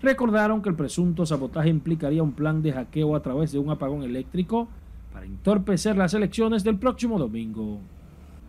[0.01, 4.03] Recordaron que el presunto sabotaje implicaría un plan de hackeo a través de un apagón
[4.03, 4.69] eléctrico
[5.11, 7.81] para entorpecer las elecciones del próximo domingo.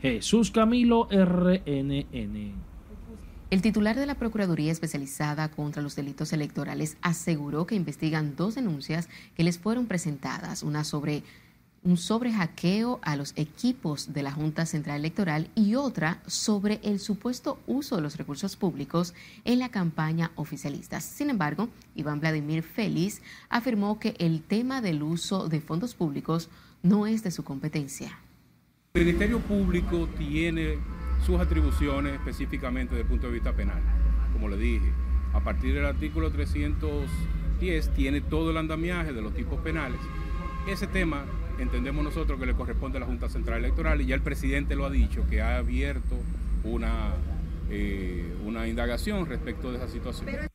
[0.00, 2.52] Jesús Camilo, RNN.
[3.54, 9.08] El titular de la Procuraduría Especializada contra los Delitos Electorales aseguró que investigan dos denuncias
[9.36, 11.22] que les fueron presentadas, una sobre
[11.84, 16.98] un sobre hackeo a los equipos de la Junta Central Electoral y otra sobre el
[16.98, 19.14] supuesto uso de los recursos públicos
[19.44, 21.00] en la campaña oficialista.
[21.00, 26.48] Sin embargo, Iván Vladimir Félix afirmó que el tema del uso de fondos públicos
[26.82, 28.18] no es de su competencia.
[28.94, 30.78] El Ministerio Público tiene
[31.24, 33.80] sus atribuciones específicamente desde el punto de vista penal,
[34.32, 34.92] como le dije.
[35.32, 39.98] A partir del artículo 310 tiene todo el andamiaje de los tipos penales.
[40.68, 41.24] Ese tema
[41.58, 44.84] entendemos nosotros que le corresponde a la Junta Central Electoral y ya el presidente lo
[44.84, 46.16] ha dicho, que ha abierto
[46.62, 47.14] una,
[47.70, 50.53] eh, una indagación respecto de esa situación.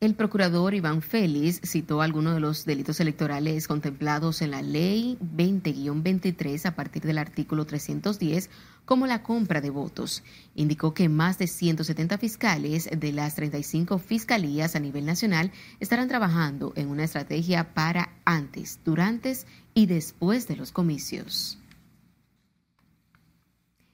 [0.00, 6.66] El procurador Iván Félix citó algunos de los delitos electorales contemplados en la ley 20-23
[6.66, 8.48] a partir del artículo 310
[8.84, 10.22] como la compra de votos.
[10.54, 16.72] Indicó que más de 170 fiscales de las 35 fiscalías a nivel nacional estarán trabajando
[16.76, 19.36] en una estrategia para antes, durante
[19.74, 21.57] y después de los comicios.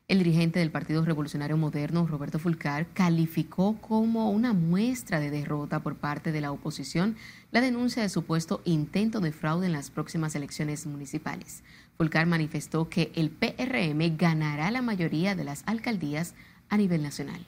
[0.07, 5.97] El dirigente del Partido Revolucionario Moderno, Roberto Fulcar, calificó como una muestra de derrota por
[5.97, 7.17] parte de la oposición
[7.53, 11.63] la denuncia de supuesto intento de fraude en las próximas elecciones municipales.
[11.97, 16.35] Fulcar manifestó que el PRM ganará la mayoría de las alcaldías
[16.69, 17.41] a nivel nacional.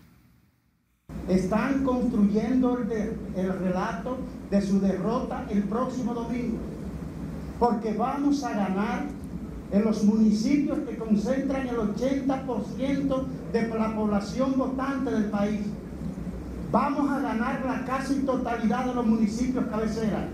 [1.28, 4.16] Están construyendo el, el relato
[4.50, 6.56] de su derrota el próximo domingo,
[7.58, 9.15] porque vamos a ganar
[9.72, 15.60] en los municipios que concentran el 80% de la población votante del país.
[16.70, 20.28] Vamos a ganar la casi totalidad de los municipios cabecera.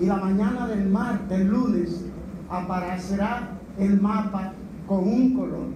[0.00, 2.04] Y la mañana del martes, lunes,
[2.48, 4.52] aparecerá el mapa
[4.86, 5.66] con un color,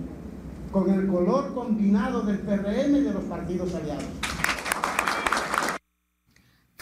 [0.72, 4.04] con el color combinado del PRM y de los partidos aliados.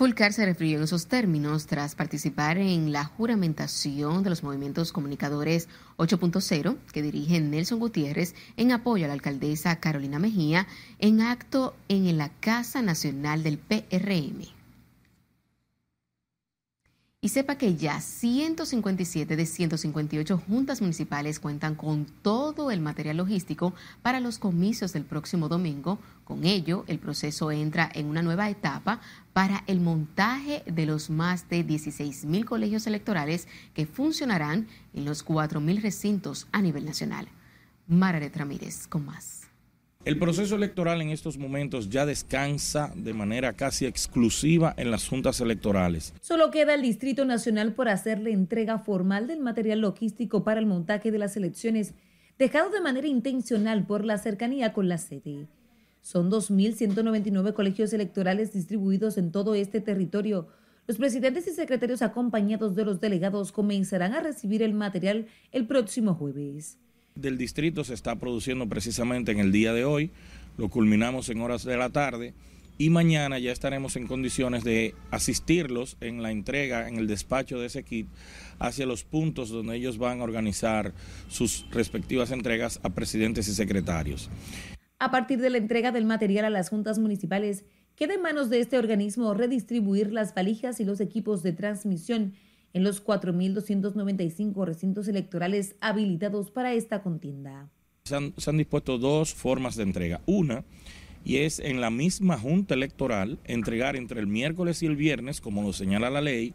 [0.03, 5.69] Fulcar se refirió en esos términos tras participar en la juramentación de los movimientos comunicadores
[5.97, 10.67] 8.0 que dirige Nelson Gutiérrez en apoyo a la alcaldesa Carolina Mejía
[10.99, 14.62] en acto en la Casa Nacional del PRM.
[17.25, 23.75] Y sepa que ya 157 de 158 juntas municipales cuentan con todo el material logístico
[24.03, 26.01] para los comicios del próximo domingo.
[26.25, 29.01] Con ello, el proceso entra en una nueva etapa
[29.33, 35.23] para el montaje de los más de 16 mil colegios electorales que funcionarán en los
[35.23, 37.29] 4 mil recintos a nivel nacional.
[37.87, 39.42] Mararet Ramírez, con más.
[40.05, 45.41] El proceso electoral en estos momentos ya descansa de manera casi exclusiva en las juntas
[45.41, 46.13] electorales.
[46.21, 50.67] Solo queda el Distrito Nacional por hacer la entrega formal del material logístico para el
[50.67, 51.95] montaje de las elecciones,
[52.37, 55.47] dejado de manera intencional por la cercanía con la sede.
[56.01, 60.49] Son 2.199 colegios electorales distribuidos en todo este territorio.
[60.89, 66.17] Los presidentes y secretarios acompañados de los delegados comenzarán a recibir el material el próximo
[66.17, 66.81] jueves
[67.15, 70.11] del distrito se está produciendo precisamente en el día de hoy,
[70.57, 72.35] lo culminamos en horas de la tarde
[72.79, 77.67] y mañana ya estaremos en condiciones de asistirlos en la entrega, en el despacho de
[77.67, 78.09] ese kit
[78.59, 80.93] hacia los puntos donde ellos van a organizar
[81.29, 84.31] sus respectivas entregas a presidentes y secretarios.
[84.99, 87.65] A partir de la entrega del material a las juntas municipales,
[87.97, 92.35] queda en manos de este organismo redistribuir las valijas y los equipos de transmisión
[92.75, 97.69] en los 4.295 recintos electorales habilitados para esta contienda.
[98.05, 100.21] Se han, dispuesto dos formas de entrega.
[100.27, 100.65] Una,
[101.25, 105.63] y es en la misma Junta Electoral entregar entre el miércoles y el viernes, como
[105.63, 106.55] lo señala la ley,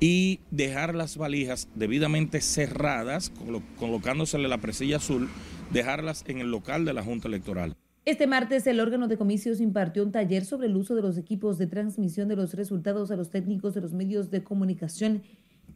[0.00, 3.30] y dejar las valijas debidamente cerradas,
[3.78, 5.28] colocándosele la presilla azul,
[5.70, 7.76] dejarlas en el local de la Junta Electoral.
[8.10, 11.58] Este martes el órgano de comicios impartió un taller sobre el uso de los equipos
[11.58, 15.22] de transmisión de los resultados a los técnicos de los medios de comunicación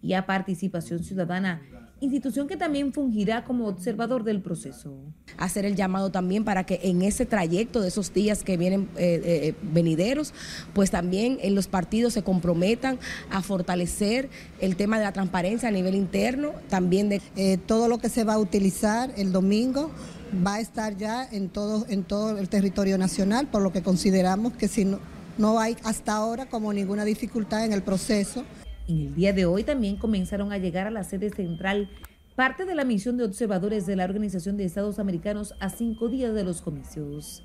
[0.02, 1.62] y a participación ciudadana,
[2.00, 4.96] institución que también fungirá como observador del proceso.
[5.38, 9.22] Hacer el llamado también para que en ese trayecto de esos días que vienen eh,
[9.24, 10.34] eh, venideros,
[10.72, 12.98] pues también en los partidos se comprometan
[13.30, 14.28] a fortalecer
[14.60, 18.24] el tema de la transparencia a nivel interno, también de eh, todo lo que se
[18.24, 19.92] va a utilizar el domingo
[20.34, 24.84] va a estar ya en todo, el territorio nacional, por lo que consideramos que si
[24.84, 24.98] no,
[25.38, 28.44] no hay hasta ahora como ninguna dificultad en el proceso.
[28.88, 31.88] En el día de hoy también comenzaron a llegar a la sede central
[32.34, 36.34] parte de la misión de observadores de la Organización de Estados Americanos a cinco días
[36.34, 37.42] de los comicios.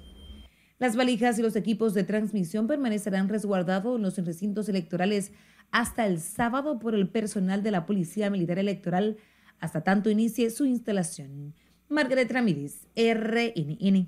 [0.80, 5.32] Las valijas y los equipos de transmisión permanecerán resguardados en los recintos electorales
[5.72, 9.18] hasta el sábado por el personal de la Policía Militar Electoral
[9.60, 11.54] hasta tanto inicie su instalación.
[11.92, 14.08] Margaret Ramírez, RNN.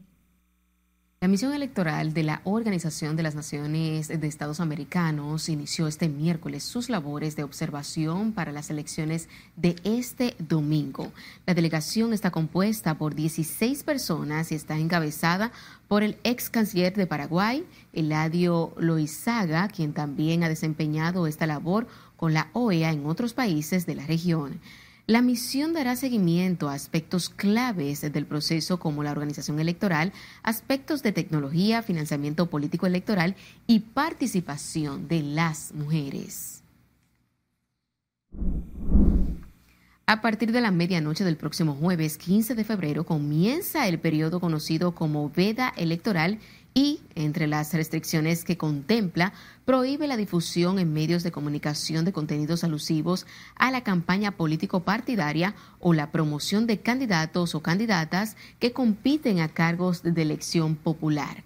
[1.20, 6.64] La misión electoral de la Organización de las Naciones de Estados Americanos inició este miércoles
[6.64, 11.12] sus labores de observación para las elecciones de este domingo.
[11.48, 15.52] La delegación está compuesta por 16 personas y está encabezada
[15.88, 22.36] por el ex canciller de Paraguay, Eladio Loizaga, quien también ha desempeñado esta labor con
[22.36, 24.60] la OEA en otros países de la región.
[25.08, 31.12] La misión dará seguimiento a aspectos claves del proceso como la organización electoral, aspectos de
[31.12, 33.36] tecnología, financiamiento político electoral
[33.68, 36.64] y participación de las mujeres.
[40.12, 44.94] A partir de la medianoche del próximo jueves 15 de febrero comienza el periodo conocido
[44.94, 46.40] como veda electoral
[46.74, 49.32] y, entre las restricciones que contempla,
[49.64, 55.94] prohíbe la difusión en medios de comunicación de contenidos alusivos a la campaña político-partidaria o
[55.94, 61.42] la promoción de candidatos o candidatas que compiten a cargos de elección popular.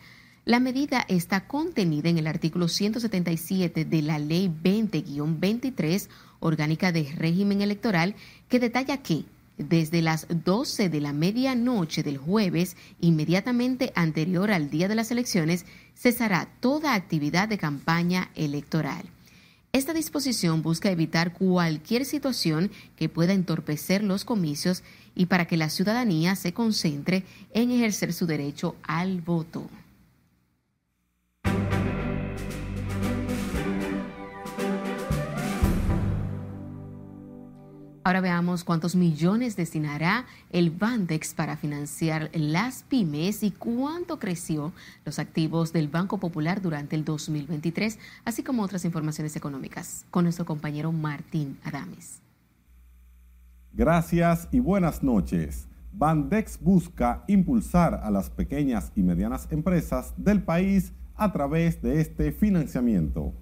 [0.46, 6.08] La medida está contenida en el artículo 177 de la Ley 20-23,
[6.40, 8.14] orgánica de régimen electoral,
[8.48, 9.26] que detalla que
[9.58, 15.66] desde las 12 de la medianoche del jueves, inmediatamente anterior al día de las elecciones,
[15.96, 19.04] cesará toda actividad de campaña electoral.
[19.74, 24.84] Esta disposición busca evitar cualquier situación que pueda entorpecer los comicios
[25.16, 29.68] y para que la ciudadanía se concentre en ejercer su derecho al voto.
[38.06, 44.74] Ahora veamos cuántos millones destinará el Bandex para financiar las pymes y cuánto creció
[45.06, 50.46] los activos del Banco Popular durante el 2023, así como otras informaciones económicas, con nuestro
[50.46, 52.22] compañero Martín Adames.
[53.74, 55.68] Gracias y buenas noches.
[55.92, 62.32] Bandex busca impulsar a las pequeñas y medianas empresas del país a través de este
[62.32, 63.34] financiamiento.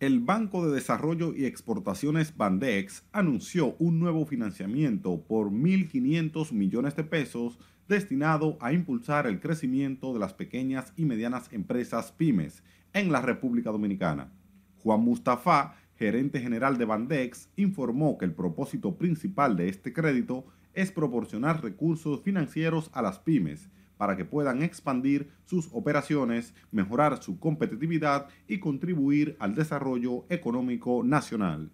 [0.00, 7.04] El Banco de Desarrollo y Exportaciones Bandex anunció un nuevo financiamiento por 1.500 millones de
[7.04, 13.22] pesos destinado a impulsar el crecimiento de las pequeñas y medianas empresas pymes en la
[13.22, 14.32] República Dominicana.
[14.78, 20.90] Juan Mustafa, gerente general de Bandex, informó que el propósito principal de este crédito es
[20.90, 28.28] proporcionar recursos financieros a las pymes para que puedan expandir sus operaciones, mejorar su competitividad
[28.48, 31.70] y contribuir al desarrollo económico nacional.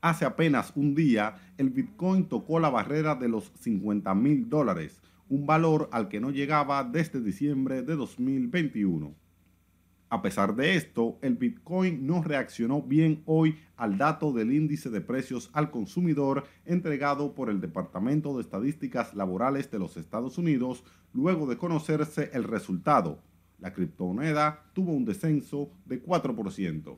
[0.02, 5.90] Hace apenas un día, el Bitcoin tocó la barrera de los 50.000 dólares, un valor
[5.92, 9.23] al que no llegaba desde diciembre de 2021.
[10.14, 15.02] A pesar de esto, el Bitcoin no reaccionó bien hoy al dato del índice de
[15.02, 20.84] precios al consumidor entregado por el Departamento de Estadísticas Laborales de los Estados Unidos
[21.14, 23.24] luego de conocerse el resultado.
[23.58, 26.96] La criptomoneda tuvo un descenso de 4%.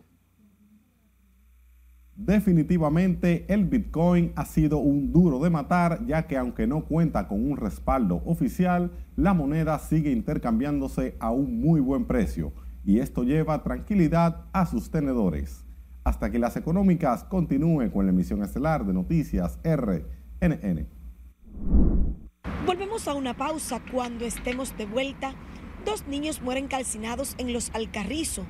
[2.17, 7.49] Definitivamente el Bitcoin ha sido un duro de matar ya que aunque no cuenta con
[7.49, 12.51] un respaldo oficial, la moneda sigue intercambiándose a un muy buen precio
[12.85, 15.65] y esto lleva tranquilidad a sus tenedores.
[16.03, 20.87] Hasta que las económicas continúen con la emisión estelar de noticias RNN.
[22.65, 25.33] Volvemos a una pausa cuando estemos de vuelta.
[25.83, 28.45] Dos niños mueren calcinados en los Alcarrizo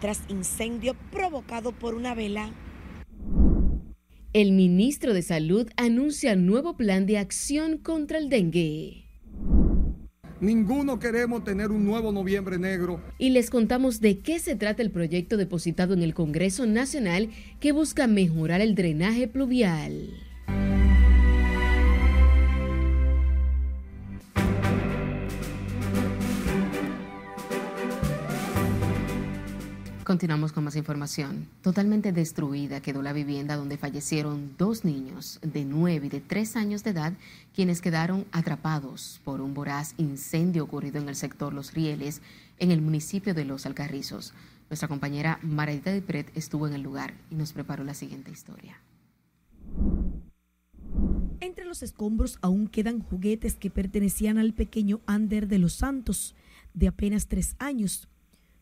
[0.00, 2.50] tras incendio provocado por una vela.
[4.32, 9.05] El ministro de Salud anuncia nuevo plan de acción contra el dengue.
[10.40, 13.00] Ninguno queremos tener un nuevo noviembre negro.
[13.18, 17.72] Y les contamos de qué se trata el proyecto depositado en el Congreso Nacional que
[17.72, 20.25] busca mejorar el drenaje pluvial.
[30.06, 31.48] Continuamos con más información.
[31.62, 36.84] Totalmente destruida quedó la vivienda donde fallecieron dos niños de 9 y de 3 años
[36.84, 37.12] de edad,
[37.52, 42.22] quienes quedaron atrapados por un voraz incendio ocurrido en el sector Los Rieles,
[42.60, 44.32] en el municipio de Los Alcarrizos.
[44.70, 48.80] Nuestra compañera Maradita de Pret estuvo en el lugar y nos preparó la siguiente historia.
[51.40, 56.36] Entre los escombros aún quedan juguetes que pertenecían al pequeño Ander de los Santos,
[56.74, 58.06] de apenas tres años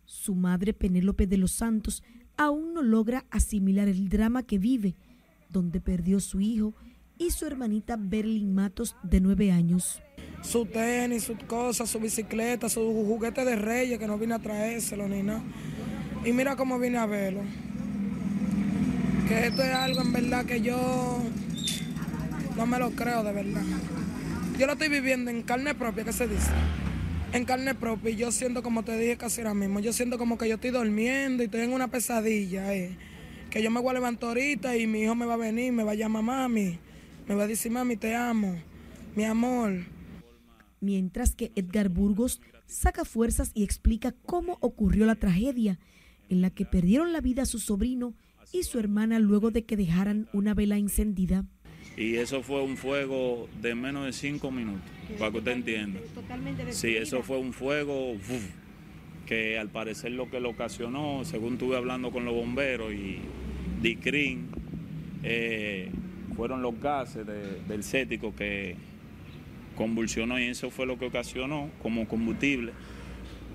[0.04, 2.02] su madre, Penélope de los Santos,
[2.36, 4.96] aún no logra asimilar el drama que vive,
[5.48, 6.74] donde perdió su hijo
[7.18, 10.02] y su hermanita Berlin Matos, de nueve años.
[10.42, 15.08] Su tenis, sus cosas, su bicicleta, su juguete de reyes, que no vine a traérselo
[15.08, 15.42] ni nada.
[16.24, 17.42] Y mira cómo vine a verlo.
[19.28, 21.22] Que esto es algo en verdad que yo
[22.56, 23.62] no me lo creo de verdad.
[24.58, 26.50] Yo lo estoy viviendo en carne propia, ¿qué se dice?
[27.34, 30.48] En carne propia yo siento como te dije casi ahora mismo, yo siento como que
[30.48, 32.96] yo estoy durmiendo y estoy en una pesadilla, eh,
[33.50, 35.82] que yo me voy a levantar ahorita y mi hijo me va a venir, me
[35.82, 36.78] va a llamar mami,
[37.26, 38.54] me va a decir mami te amo,
[39.16, 39.84] mi amor.
[40.80, 45.80] Mientras que Edgar Burgos saca fuerzas y explica cómo ocurrió la tragedia
[46.28, 48.14] en la que perdieron la vida su sobrino
[48.52, 51.46] y su hermana luego de que dejaran una vela encendida
[51.96, 56.00] y eso fue un fuego de menos de cinco minutos, para que usted entienda.
[56.70, 58.16] Sí, eso fue un fuego
[59.26, 63.20] que al parecer lo que lo ocasionó, según estuve hablando con los bomberos y
[63.80, 64.48] DICRIN,
[65.22, 65.90] eh,
[66.36, 68.76] fueron los gases del cético que
[69.76, 72.72] convulsionó y eso fue lo que ocasionó como combustible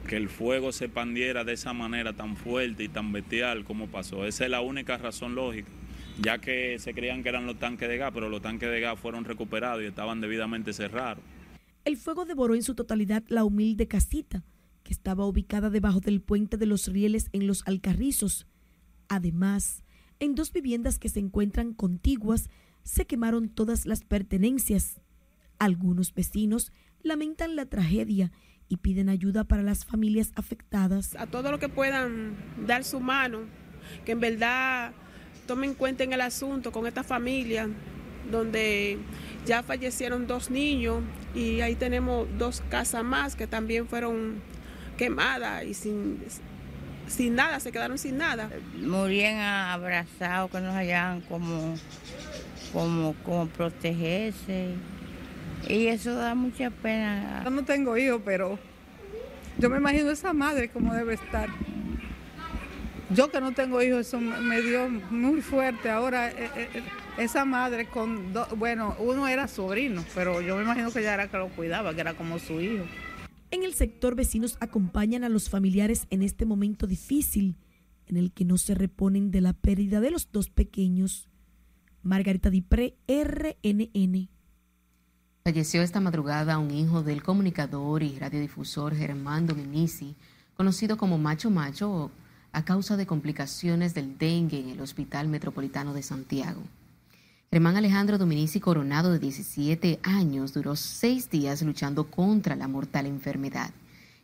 [0.08, 4.26] que el fuego se pandiera de esa manera tan fuerte y tan bestial como pasó.
[4.26, 5.70] Esa es la única razón lógica
[6.22, 9.00] ya que se creían que eran los tanques de gas, pero los tanques de gas
[9.00, 11.24] fueron recuperados y estaban debidamente cerrados.
[11.86, 14.44] El fuego devoró en su totalidad la humilde casita,
[14.84, 18.48] que estaba ubicada debajo del puente de los rieles en los Alcarrizos.
[19.08, 19.84] Además,
[20.20, 22.50] en dos viviendas que se encuentran contiguas
[22.84, 25.02] se quemaron todas las pertenencias.
[25.58, 28.32] Algunos vecinos lamentan la tragedia
[28.68, 31.16] y piden ayuda para las familias afectadas.
[31.16, 32.36] A todo lo que puedan
[32.68, 33.42] dar su mano,
[34.06, 34.94] que en verdad
[35.50, 37.68] tomen cuenta en el asunto con esta familia,
[38.30, 39.00] donde
[39.48, 41.02] ya fallecieron dos niños
[41.34, 44.44] y ahí tenemos dos casas más que también fueron
[44.96, 46.20] quemadas y sin,
[47.08, 48.52] sin nada, se quedaron sin nada.
[48.80, 51.74] Morían abrazados, que nos hayan como,
[52.72, 54.76] como, como protegerse.
[55.68, 57.42] Y eso da mucha pena.
[57.44, 58.60] Yo no tengo hijos, pero
[59.58, 61.50] yo me imagino esa madre como debe estar.
[63.10, 65.90] Yo que no tengo hijos, eso me dio muy fuerte.
[65.90, 66.84] Ahora, eh, eh,
[67.18, 71.28] esa madre con dos, bueno, uno era sobrino, pero yo me imagino que ella era
[71.28, 72.86] que lo cuidaba, que era como su hijo.
[73.52, 77.56] En el sector vecinos acompañan a los familiares en este momento difícil
[78.06, 81.28] en el que no se reponen de la pérdida de los dos pequeños.
[82.04, 84.30] Margarita Dipré, RNN.
[85.44, 90.16] Falleció esta madrugada un hijo del comunicador y radiodifusor Germán Dominici,
[90.56, 92.12] conocido como Macho Macho,
[92.52, 96.62] a causa de complicaciones del dengue en el Hospital Metropolitano de Santiago.
[97.52, 103.72] Germán Alejandro Dominici Coronado, de 17 años, duró seis días luchando contra la mortal enfermedad.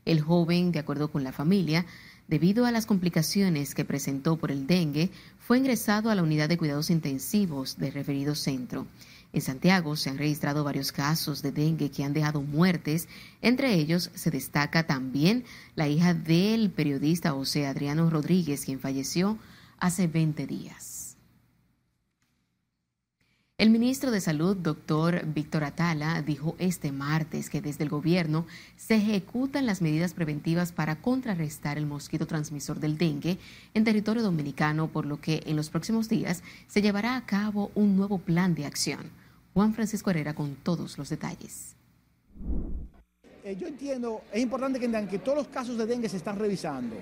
[0.05, 1.85] El joven, de acuerdo con la familia,
[2.27, 5.09] debido a las complicaciones que presentó por el dengue,
[5.39, 8.85] fue ingresado a la unidad de cuidados intensivos del referido centro.
[9.35, 13.09] En Santiago se han registrado varios casos de dengue que han dejado muertes.
[13.41, 15.43] Entre ellos se destaca también
[15.75, 19.37] la hija del periodista José Adriano Rodríguez, quien falleció
[19.77, 21.17] hace 20 días.
[23.57, 28.45] El ministro de Salud, doctor Víctor Atala, dijo este martes que desde el gobierno
[28.77, 33.37] se ejecutan las medidas preventivas para contrarrestar el mosquito transmisor del dengue
[33.73, 37.97] en territorio dominicano, por lo que en los próximos días se llevará a cabo un
[37.97, 39.24] nuevo plan de acción.
[39.55, 41.77] Juan Francisco Herrera con todos los detalles.
[43.45, 46.37] Eh, yo entiendo, es importante que entiendan que todos los casos de dengue se están
[46.37, 46.97] revisando.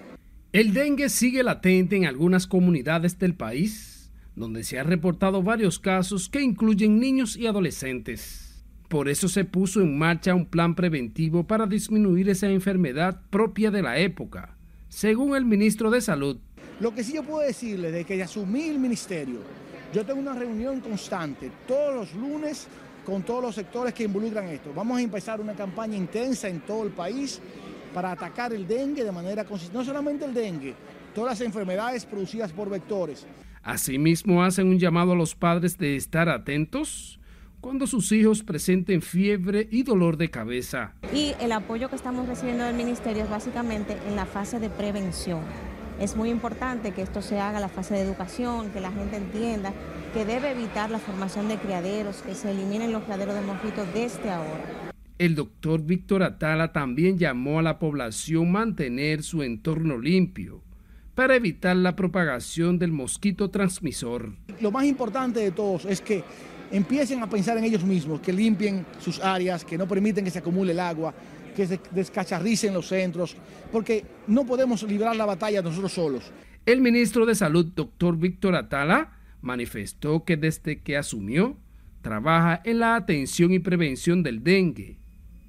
[0.51, 6.29] El dengue sigue latente en algunas comunidades del país, donde se han reportado varios casos
[6.29, 8.63] que incluyen niños y adolescentes.
[8.87, 13.81] Por eso se puso en marcha un plan preventivo para disminuir esa enfermedad propia de
[13.81, 14.55] la época,
[14.89, 16.37] según el ministro de Salud.
[16.79, 19.39] Lo que sí yo puedo decirle de que asumí el ministerio,
[19.93, 22.67] yo tengo una reunión constante todos los lunes
[23.05, 24.73] con todos los sectores que involucran esto.
[24.73, 27.39] Vamos a empezar una campaña intensa en todo el país
[27.93, 29.77] para atacar el dengue de manera consistente.
[29.77, 30.73] No solamente el dengue,
[31.13, 33.27] todas las enfermedades producidas por vectores.
[33.61, 37.19] Asimismo, hacen un llamado a los padres de estar atentos
[37.61, 40.95] cuando sus hijos presenten fiebre y dolor de cabeza.
[41.13, 45.41] Y el apoyo que estamos recibiendo del ministerio es básicamente en la fase de prevención
[45.99, 49.17] es muy importante que esto se haga a la fase de educación, que la gente
[49.17, 49.73] entienda
[50.13, 54.29] que debe evitar la formación de criaderos, que se eliminen los criaderos de mosquitos desde
[54.29, 54.91] ahora.
[55.17, 60.61] El doctor Víctor Atala también llamó a la población mantener su entorno limpio
[61.15, 64.33] para evitar la propagación del mosquito transmisor.
[64.59, 66.23] Lo más importante de todos es que
[66.71, 70.39] empiecen a pensar en ellos mismos, que limpien sus áreas, que no permiten que se
[70.39, 71.13] acumule el agua,
[71.53, 73.35] que se descacharricen los centros,
[73.71, 76.31] porque no podemos librar la batalla nosotros solos.
[76.65, 81.57] El ministro de Salud, doctor Víctor Atala, manifestó que desde que asumió,
[82.01, 84.97] trabaja en la atención y prevención del dengue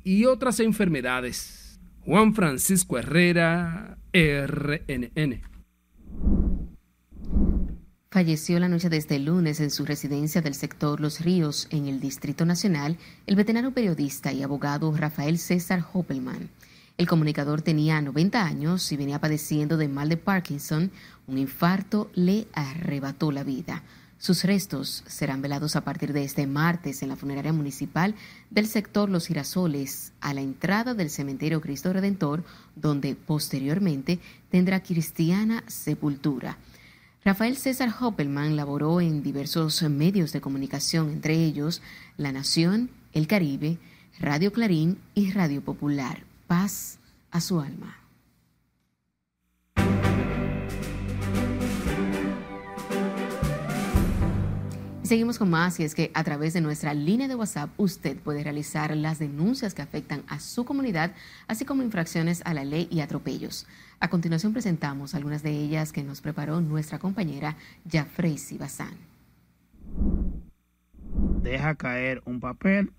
[0.02, 1.80] y otras enfermedades.
[2.05, 5.53] Juan Francisco Herrera, RNN.
[8.15, 11.99] Falleció la noche de este lunes en su residencia del sector Los Ríos, en el
[11.99, 12.97] Distrito Nacional,
[13.27, 16.49] el veterano periodista y abogado Rafael César Hoppelman.
[16.97, 20.93] El comunicador tenía 90 años y venía padeciendo de mal de Parkinson.
[21.27, 23.83] Un infarto le arrebató la vida.
[24.17, 28.15] Sus restos serán velados a partir de este martes en la funeraria municipal
[28.49, 32.45] del sector Los Girasoles, a la entrada del cementerio Cristo Redentor,
[32.77, 34.21] donde posteriormente
[34.53, 36.59] tendrá cristiana sepultura.
[37.25, 41.81] Rafael César Hoppelman laboró en diversos medios de comunicación, entre ellos
[42.18, 43.79] La Nación, El Caribe,
[44.20, 46.22] Radio Clarín y Radio Popular.
[46.47, 46.99] Paz
[47.31, 48.03] a su alma.
[55.05, 58.42] Seguimos con más y es que a través de nuestra línea de WhatsApp usted puede
[58.42, 61.12] realizar las denuncias que afectan a su comunidad,
[61.46, 63.66] así como infracciones a la ley y atropellos.
[64.00, 67.55] A continuación presentamos algunas de ellas que nos preparó nuestra compañera
[67.86, 68.94] Jafrey Bazán.
[71.42, 72.90] Deja caer un papel.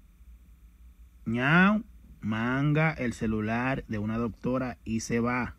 [1.25, 1.81] ñao,
[2.21, 5.55] manga el celular de una doctora y se va.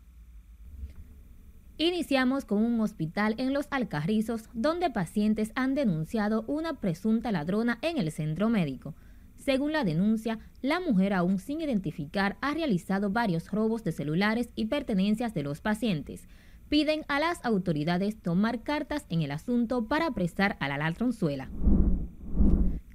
[1.79, 7.99] Iniciamos con un hospital en Los Alcarrizos donde pacientes han denunciado una presunta ladrona en
[7.99, 8.95] el centro médico.
[9.35, 14.65] Según la denuncia, la mujer aún sin identificar ha realizado varios robos de celulares y
[14.65, 16.27] pertenencias de los pacientes.
[16.67, 21.47] Piden a las autoridades tomar cartas en el asunto para apresar a la ladronzuela.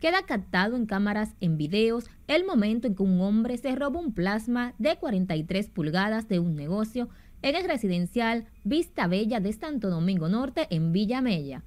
[0.00, 4.12] Queda captado en cámaras en videos el momento en que un hombre se roba un
[4.12, 7.08] plasma de 43 pulgadas de un negocio
[7.42, 11.64] en el residencial Vista Bella de Santo Domingo Norte en Villa Mella.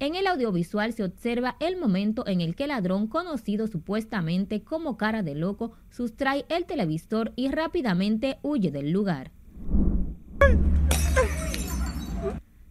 [0.00, 4.96] En el audiovisual se observa el momento en el que el ladrón, conocido supuestamente como
[4.96, 9.30] cara de loco, sustrae el televisor y rápidamente huye del lugar.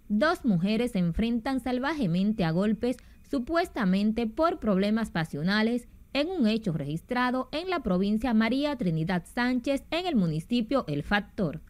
[0.09, 2.97] Dos mujeres se enfrentan salvajemente a golpes,
[3.29, 10.05] supuestamente por problemas pasionales, en un hecho registrado en la provincia María Trinidad Sánchez en
[10.05, 11.61] el municipio El Factor.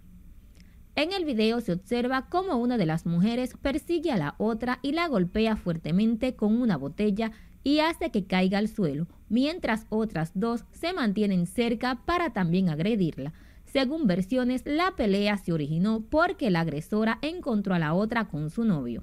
[1.01, 4.91] En el video se observa cómo una de las mujeres persigue a la otra y
[4.91, 7.31] la golpea fuertemente con una botella
[7.63, 13.33] y hace que caiga al suelo, mientras otras dos se mantienen cerca para también agredirla.
[13.65, 18.63] Según versiones, la pelea se originó porque la agresora encontró a la otra con su
[18.63, 19.01] novio.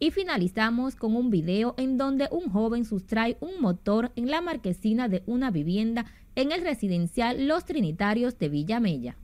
[0.00, 5.06] Y finalizamos con un video en donde un joven sustrae un motor en la marquesina
[5.06, 9.16] de una vivienda en el residencial Los Trinitarios de Villamella.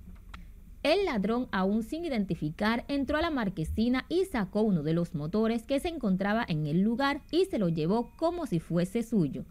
[0.83, 5.65] El ladrón, aún sin identificar, entró a la marquesina y sacó uno de los motores
[5.65, 9.45] que se encontraba en el lugar y se lo llevó como si fuese suyo.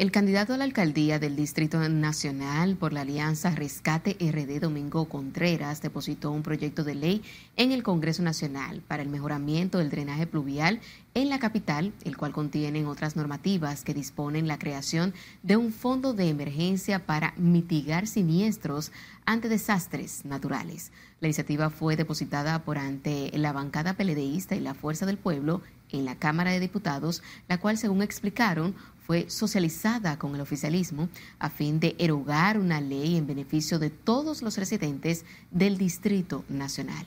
[0.00, 5.82] El candidato a la alcaldía del Distrito Nacional por la Alianza Rescate RD Domingo Contreras
[5.82, 7.22] depositó un proyecto de ley
[7.58, 10.80] en el Congreso Nacional para el mejoramiento del drenaje pluvial
[11.12, 16.14] en la capital, el cual contiene otras normativas que disponen la creación de un fondo
[16.14, 18.92] de emergencia para mitigar siniestros
[19.26, 20.92] ante desastres naturales.
[21.20, 25.60] La iniciativa fue depositada por ante la bancada peledeísta y la Fuerza del Pueblo
[25.92, 28.74] en la Cámara de Diputados, la cual, según explicaron,
[29.10, 31.08] fue socializada con el oficialismo
[31.40, 37.04] a fin de erogar una ley en beneficio de todos los residentes del Distrito Nacional.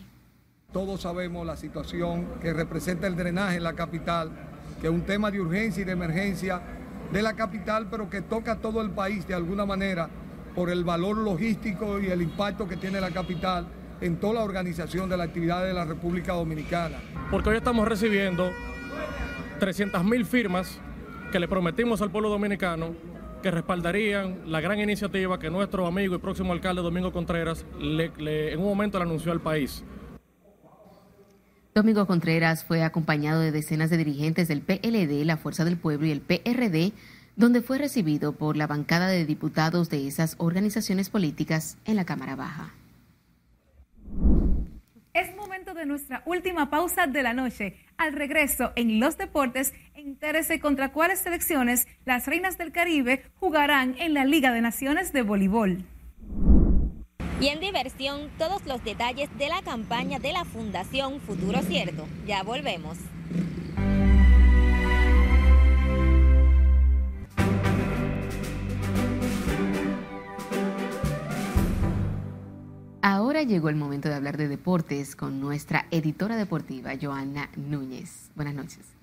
[0.74, 4.32] Todos sabemos la situación que representa el drenaje en la capital,
[4.82, 6.62] que es un tema de urgencia y de emergencia
[7.14, 10.10] de la capital, pero que toca a todo el país de alguna manera
[10.56, 13.66] por el valor logístico y el impacto que tiene la capital
[14.02, 16.98] en toda la organización de la actividad de la República Dominicana.
[17.32, 18.52] Porque hoy estamos recibiendo
[19.60, 20.82] 300 mil firmas
[21.34, 22.94] que le prometimos al pueblo dominicano
[23.42, 28.66] que respaldarían la gran iniciativa que nuestro amigo y próximo alcalde Domingo Contreras en un
[28.66, 29.84] momento le anunció al país.
[31.74, 36.12] Domingo Contreras fue acompañado de decenas de dirigentes del PLD, la Fuerza del Pueblo y
[36.12, 36.94] el PRD,
[37.36, 42.36] donde fue recibido por la bancada de diputados de esas organizaciones políticas en la Cámara
[42.36, 42.76] Baja.
[45.14, 47.76] Es momento de nuestra última pausa de la noche.
[47.98, 49.72] Al regreso en los deportes,
[50.04, 55.22] entérese contra cuáles selecciones las Reinas del Caribe jugarán en la Liga de Naciones de
[55.22, 55.86] Voleibol.
[57.40, 62.06] Y en diversión, todos los detalles de la campaña de la Fundación Futuro Cierto.
[62.26, 62.98] Ya volvemos.
[73.02, 78.32] Ahora llegó el momento de hablar de deportes con nuestra editora deportiva, Joana Núñez.
[78.36, 79.03] Buenas noches.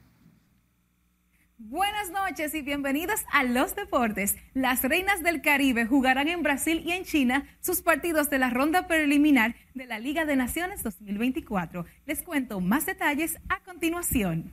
[1.62, 4.34] Buenas noches y bienvenidos a los deportes.
[4.54, 8.86] Las Reinas del Caribe jugarán en Brasil y en China sus partidos de la ronda
[8.86, 11.84] preliminar de la Liga de Naciones 2024.
[12.06, 14.50] Les cuento más detalles a continuación.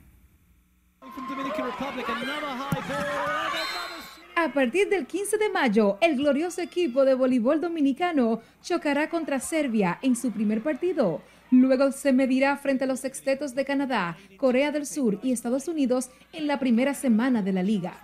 [4.36, 9.98] A partir del 15 de mayo, el glorioso equipo de voleibol dominicano chocará contra Serbia
[10.02, 11.22] en su primer partido.
[11.50, 16.10] Luego se medirá frente a los sextetos de Canadá, Corea del Sur y Estados Unidos
[16.32, 17.94] en la primera semana de la liga.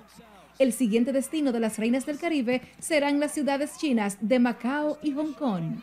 [0.58, 5.12] El siguiente destino de las Reinas del Caribe serán las ciudades chinas de Macao y
[5.12, 5.80] Hong Kong.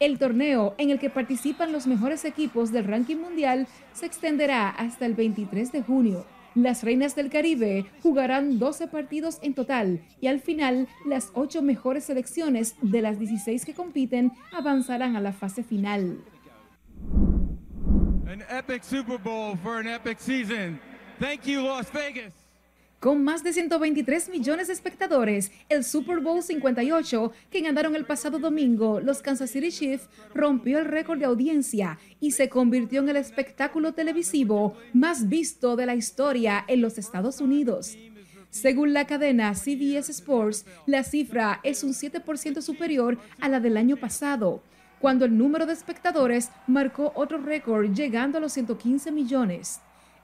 [0.00, 5.06] El torneo, en el que participan los mejores equipos del ranking mundial, se extenderá hasta
[5.06, 6.24] el 23 de junio.
[6.54, 12.04] Las Reinas del Caribe jugarán 12 partidos en total y al final las 8 mejores
[12.04, 16.18] selecciones de las 16 que compiten avanzarán a la fase final.
[18.26, 20.80] An epic Super Bowl for an epic season.
[21.18, 22.32] Thank you, Las Vegas.
[23.00, 28.40] Con más de 123 millones de espectadores, el Super Bowl 58, que ganaron el pasado
[28.40, 33.16] domingo, los Kansas City Chiefs rompió el récord de audiencia y se convirtió en el
[33.16, 37.96] espectáculo televisivo más visto de la historia en los Estados Unidos.
[38.50, 43.96] Según la cadena CBS Sports, la cifra es un 7% superior a la del año
[43.96, 44.60] pasado,
[45.00, 49.80] cuando el número de espectadores marcó otro récord llegando a los 115 millones.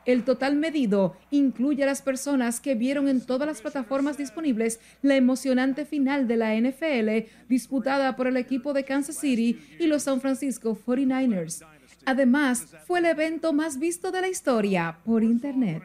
[0.06, 5.16] El total medido incluye a las personas que vieron en todas las plataformas disponibles la
[5.16, 10.20] emocionante final de la NFL disputada por el equipo de Kansas City y los San
[10.20, 11.64] Francisco 49ers.
[12.04, 15.82] Además, fue el evento más visto de la historia por Internet.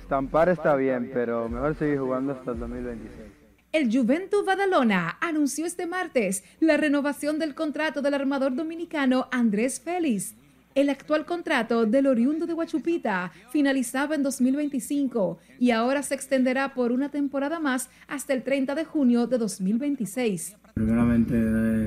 [0.00, 3.37] Estampar está bien, pero mejor seguir jugando hasta el 2026.
[3.70, 10.34] El Juventus Badalona anunció este martes la renovación del contrato del armador dominicano Andrés Félix.
[10.74, 16.92] El actual contrato del oriundo de Huachupita finalizaba en 2025 y ahora se extenderá por
[16.92, 20.56] una temporada más hasta el 30 de junio de 2026.
[20.72, 21.36] Primeramente,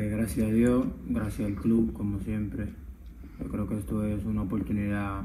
[0.09, 2.67] gracias a Dios, gracias al club, como siempre.
[3.39, 5.23] Yo creo que esto es una oportunidad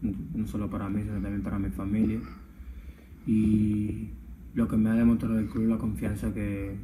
[0.00, 2.20] no solo para mí, sino también para mi familia.
[3.26, 4.08] Y
[4.54, 6.76] lo que me ha demostrado el club, la confianza que,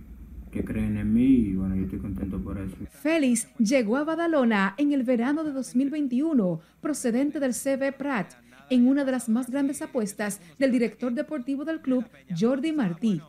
[0.51, 2.77] que creen en mí y bueno, yo estoy contento por eso.
[2.91, 8.33] Félix llegó a Badalona en el verano de 2021, procedente del CB Prat,
[8.71, 12.05] en una de las más grandes apuestas del director deportivo del club,
[12.39, 13.21] Jordi Martí.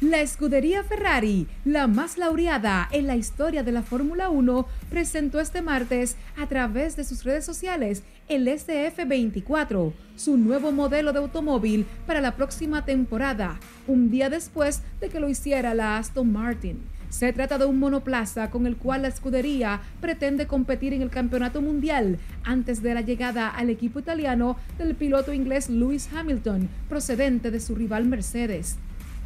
[0.00, 5.60] La escudería Ferrari, la más laureada en la historia de la Fórmula 1, presentó este
[5.60, 12.22] martes a través de sus redes sociales el SF24, su nuevo modelo de automóvil para
[12.22, 16.78] la próxima temporada, un día después de que lo hiciera la Aston Martin.
[17.10, 21.60] Se trata de un monoplaza con el cual la escudería pretende competir en el campeonato
[21.60, 27.60] mundial antes de la llegada al equipo italiano del piloto inglés Lewis Hamilton, procedente de
[27.60, 28.78] su rival Mercedes.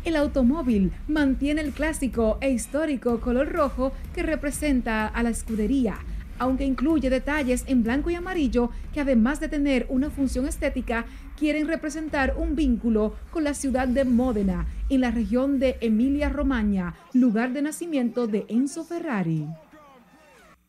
[0.05, 5.97] El automóvil mantiene el clásico e histórico color rojo que representa a la escudería,
[6.39, 11.07] aunque incluye detalles en blanco y amarillo que además de tener una función estética,
[11.39, 17.55] quieren representar un vínculo con la ciudad de Módena, en la región de Emilia-Romagna, lugar
[17.55, 19.47] de nacimiento de Enzo Ferrari.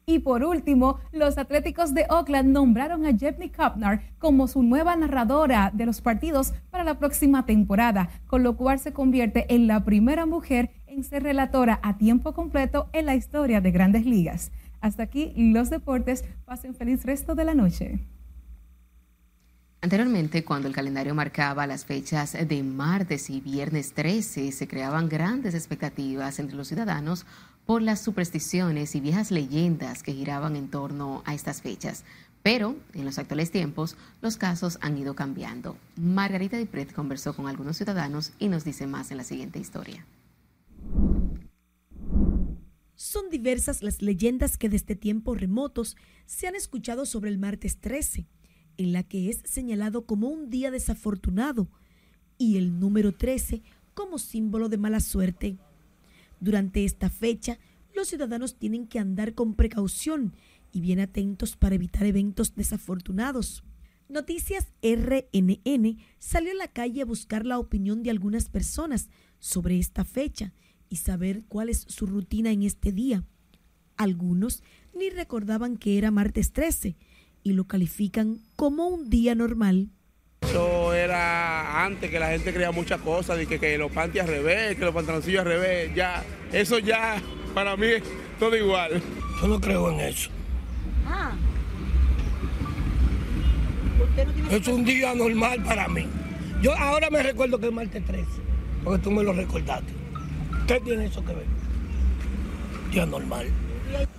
[0.07, 5.71] Y por último, los Atléticos de Oakland nombraron a Jeffney Kapnar como su nueva narradora
[5.73, 10.27] de los partidos para la próxima temporada, con lo cual se convierte en la primera
[10.27, 14.51] mujer en ser relatora a tiempo completo en la historia de grandes ligas.
[14.79, 16.23] Hasta aquí los deportes.
[16.45, 17.99] Pasen feliz resto de la noche.
[19.81, 25.53] Anteriormente, cuando el calendario marcaba las fechas de martes y viernes 13, se creaban grandes
[25.53, 27.25] expectativas entre los ciudadanos
[27.65, 32.03] por las supersticiones y viejas leyendas que giraban en torno a estas fechas.
[32.43, 35.77] Pero en los actuales tiempos los casos han ido cambiando.
[35.95, 40.05] Margarita Dipret conversó con algunos ciudadanos y nos dice más en la siguiente historia.
[42.93, 45.97] Son diversas las leyendas que desde tiempos remotos
[46.27, 48.27] se han escuchado sobre el martes 13,
[48.77, 51.67] en la que es señalado como un día desafortunado
[52.37, 53.63] y el número 13
[53.93, 55.57] como símbolo de mala suerte.
[56.45, 57.57] Durante esta fecha,
[57.95, 60.35] los ciudadanos tienen que andar con precaución
[60.71, 63.63] y bien atentos para evitar eventos desafortunados.
[64.09, 70.05] Noticias RNN salió a la calle a buscar la opinión de algunas personas sobre esta
[70.05, 70.53] fecha
[70.87, 73.23] y saber cuál es su rutina en este día.
[73.97, 74.61] Algunos
[74.93, 76.95] ni recordaban que era martes 13
[77.41, 79.89] y lo califican como un día normal.
[80.45, 84.29] Eso era antes que la gente creía muchas cosas, de que, que los panties al
[84.29, 86.23] revés, que los pantaloncillos al revés, ya,
[86.53, 87.21] eso ya
[87.53, 88.03] para mí es
[88.39, 89.01] todo igual.
[89.41, 90.29] Yo no creo en eso.
[91.07, 91.33] Ah.
[94.51, 96.05] Es un día normal para mí.
[96.61, 98.25] Yo ahora me recuerdo que es martes 13,
[98.83, 99.93] porque tú me lo recordaste.
[100.67, 101.45] ¿Qué tiene eso que ver?
[102.91, 103.47] Día normal.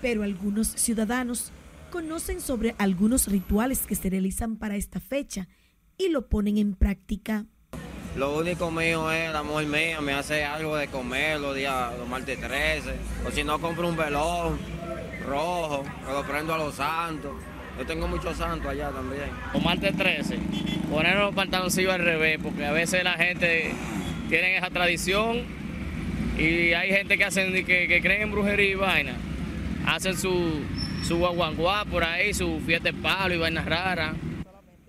[0.03, 1.53] Pero algunos ciudadanos
[1.91, 5.49] conocen sobre algunos rituales que se realizan para esta fecha
[5.99, 7.45] y lo ponen en práctica.
[8.17, 12.09] Lo único mío es la mujer mía, me hace algo de comer los días, los
[12.09, 12.95] martes 13.
[13.27, 14.59] O si no, compro un velón
[15.27, 17.33] rojo, me lo prendo a los santos.
[17.79, 19.29] Yo tengo muchos santos allá también.
[19.53, 20.39] Los martes 13,
[20.91, 23.75] poner los pantaloncillos al revés, porque a veces la gente
[24.31, 25.43] tiene esa tradición
[26.39, 29.17] y hay gente que hacen que, que creen en brujería y vaina.
[29.87, 30.63] Hacen su,
[31.07, 34.15] su guaguanguá por ahí, su fiesta de palo y vainas raras.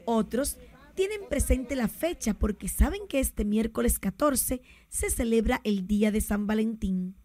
[0.05, 0.57] Otros
[0.97, 6.21] tienen presente la fecha porque saben que este miércoles 14 se celebra el Día de
[6.21, 7.15] San Valentín.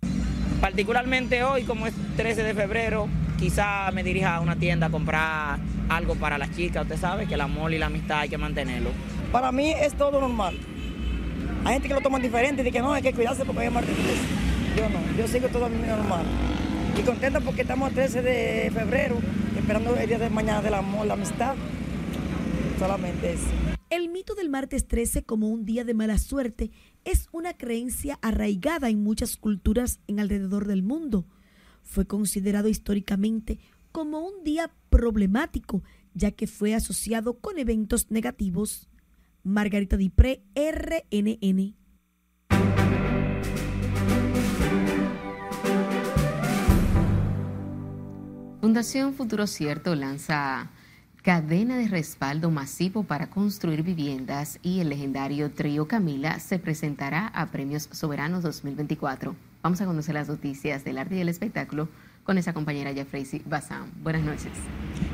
[0.60, 3.08] Particularmente hoy, como es 13 de febrero,
[3.38, 5.58] quizá me dirija a una tienda a comprar
[5.88, 6.82] algo para las chicas.
[6.82, 8.90] Usted sabe que el amor y la amistad hay que mantenerlo.
[9.32, 10.58] Para mí es todo normal.
[11.64, 13.70] Hay gente que lo toma diferente y dice que no, hay que cuidarse porque hay
[13.70, 14.20] martes 13.
[14.76, 16.26] Yo no, yo sigo todo a mí normal.
[16.94, 19.16] Y contento porque estamos a 13 de febrero,
[19.56, 21.54] esperando el día de mañana del amor, la amistad.
[22.83, 23.47] Solamente eso.
[23.91, 26.72] El mito del martes 13 como un día de mala suerte
[27.05, 31.24] es una creencia arraigada en muchas culturas en alrededor del mundo.
[31.85, 33.61] Fue considerado históricamente
[33.93, 38.89] como un día problemático, ya que fue asociado con eventos negativos.
[39.45, 41.76] Margarita Dipré, RNN.
[48.61, 50.72] Fundación Futuro Cierto lanza
[51.22, 57.46] cadena de respaldo masivo para construir viviendas y el legendario trío Camila se presentará a
[57.46, 59.36] Premios Soberanos 2024.
[59.62, 61.88] Vamos a conocer las noticias del arte y del espectáculo
[62.24, 63.92] con esa compañera Jeffrey Bazán.
[64.02, 64.50] Buenas noches.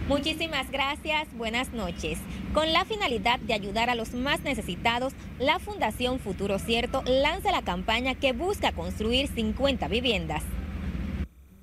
[0.09, 2.18] Muchísimas gracias, buenas noches.
[2.54, 7.61] Con la finalidad de ayudar a los más necesitados, la Fundación Futuro Cierto lanza la
[7.61, 10.42] campaña que busca construir 50 viviendas.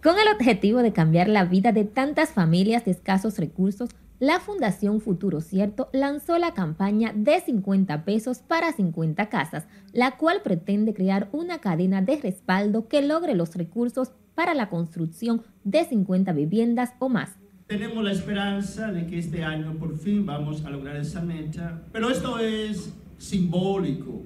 [0.04, 3.90] Con el objetivo de cambiar la vida de tantas familias de escasos recursos,
[4.20, 10.42] la Fundación Futuro Cierto lanzó la campaña de 50 pesos para 50 casas, la cual
[10.42, 16.32] pretende crear una cadena de respaldo que logre los recursos para la construcción de 50
[16.34, 17.36] viviendas o más.
[17.68, 22.10] Tenemos la esperanza de que este año por fin vamos a lograr esa meta, pero
[22.10, 24.22] esto es simbólico,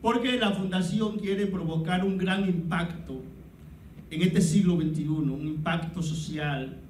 [0.00, 3.20] porque la Fundación quiere provocar un gran impacto
[4.08, 6.80] en este siglo XXI, un impacto social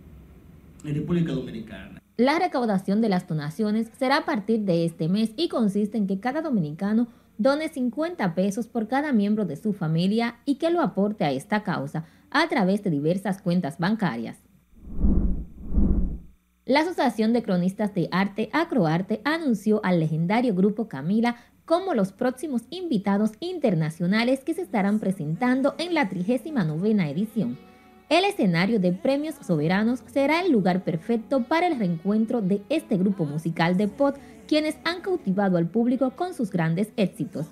[0.94, 2.02] República Dominicana.
[2.16, 6.18] La recaudación de las donaciones será a partir de este mes y consiste en que
[6.18, 7.08] cada dominicano
[7.38, 11.62] done 50 pesos por cada miembro de su familia y que lo aporte a esta
[11.62, 14.38] causa a través de diversas cuentas bancarias.
[16.64, 22.62] La Asociación de Cronistas de Arte, Acroarte, anunció al legendario grupo Camila como los próximos
[22.70, 27.58] invitados internacionales que se estarán presentando en la 39 edición.
[28.08, 33.24] El escenario de Premios Soberanos será el lugar perfecto para el reencuentro de este grupo
[33.24, 34.14] musical de pop,
[34.46, 37.46] quienes han cautivado al público con sus grandes éxitos.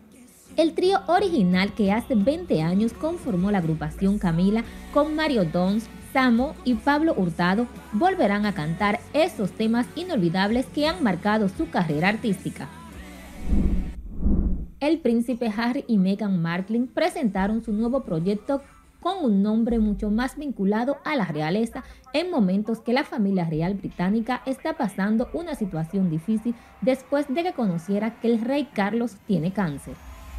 [0.56, 6.54] El trío original que hace 20 años conformó la agrupación Camila con Mario Dons, Samo
[6.64, 12.68] y Pablo Hurtado volverán a cantar esos temas inolvidables que han marcado su carrera artística
[14.86, 18.60] el príncipe Harry y Meghan Markle presentaron su nuevo proyecto
[19.04, 21.84] con un nombre mucho más vinculado a la realeza
[22.14, 27.52] en momentos que la familia real británica está pasando una situación difícil después de que
[27.52, 29.94] conociera que el rey Carlos tiene cáncer.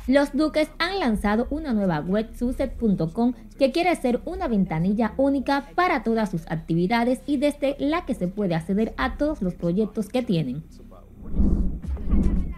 [0.08, 6.02] Los duques han lanzado una nueva web suset.com que quiere ser una ventanilla única para
[6.02, 10.24] todas sus actividades y desde la que se puede acceder a todos los proyectos que
[10.24, 10.64] tienen.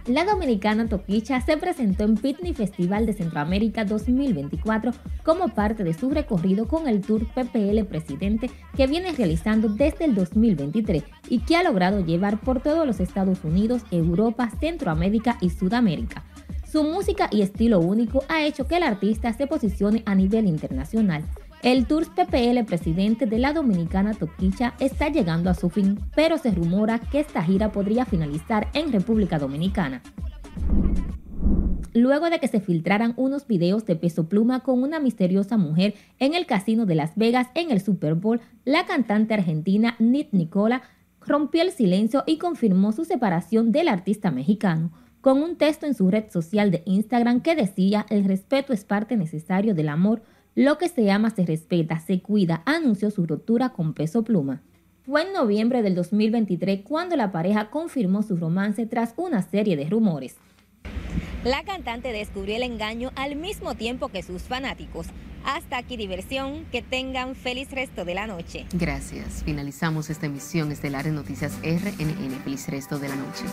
[0.08, 4.92] La dominicana Toquicha se presentó en Pitney Festival de Centroamérica 2024
[5.22, 10.14] como parte de su recorrido con el Tour PPL Presidente que viene realizando desde el
[10.14, 16.24] 2023 y que ha logrado llevar por todos los Estados Unidos, Europa, Centroamérica y Sudamérica.
[16.66, 21.22] Su música y estilo único ha hecho que el artista se posicione a nivel internacional.
[21.62, 26.52] El Tours PPL presidente de la dominicana Toquicha está llegando a su fin, pero se
[26.52, 30.00] rumora que esta gira podría finalizar en República Dominicana.
[31.94, 36.34] Luego de que se filtraran unos videos de peso pluma con una misteriosa mujer en
[36.34, 40.82] el casino de Las Vegas en el Super Bowl, la cantante argentina Nit Nicola
[41.20, 46.08] rompió el silencio y confirmó su separación del artista mexicano con un texto en su
[46.08, 50.22] red social de Instagram que decía el respeto es parte necesario del amor,
[50.58, 54.60] lo que se ama se respeta, se cuida, anunció su ruptura con peso pluma.
[55.06, 59.88] Fue en noviembre del 2023 cuando la pareja confirmó su romance tras una serie de
[59.88, 60.34] rumores.
[61.44, 65.06] La cantante descubrió el engaño al mismo tiempo que sus fanáticos.
[65.44, 68.66] Hasta aquí diversión, que tengan feliz resto de la noche.
[68.72, 69.44] Gracias.
[69.44, 72.32] Finalizamos esta emisión estelar de Noticias RNN.
[72.42, 73.44] Feliz resto de la noche.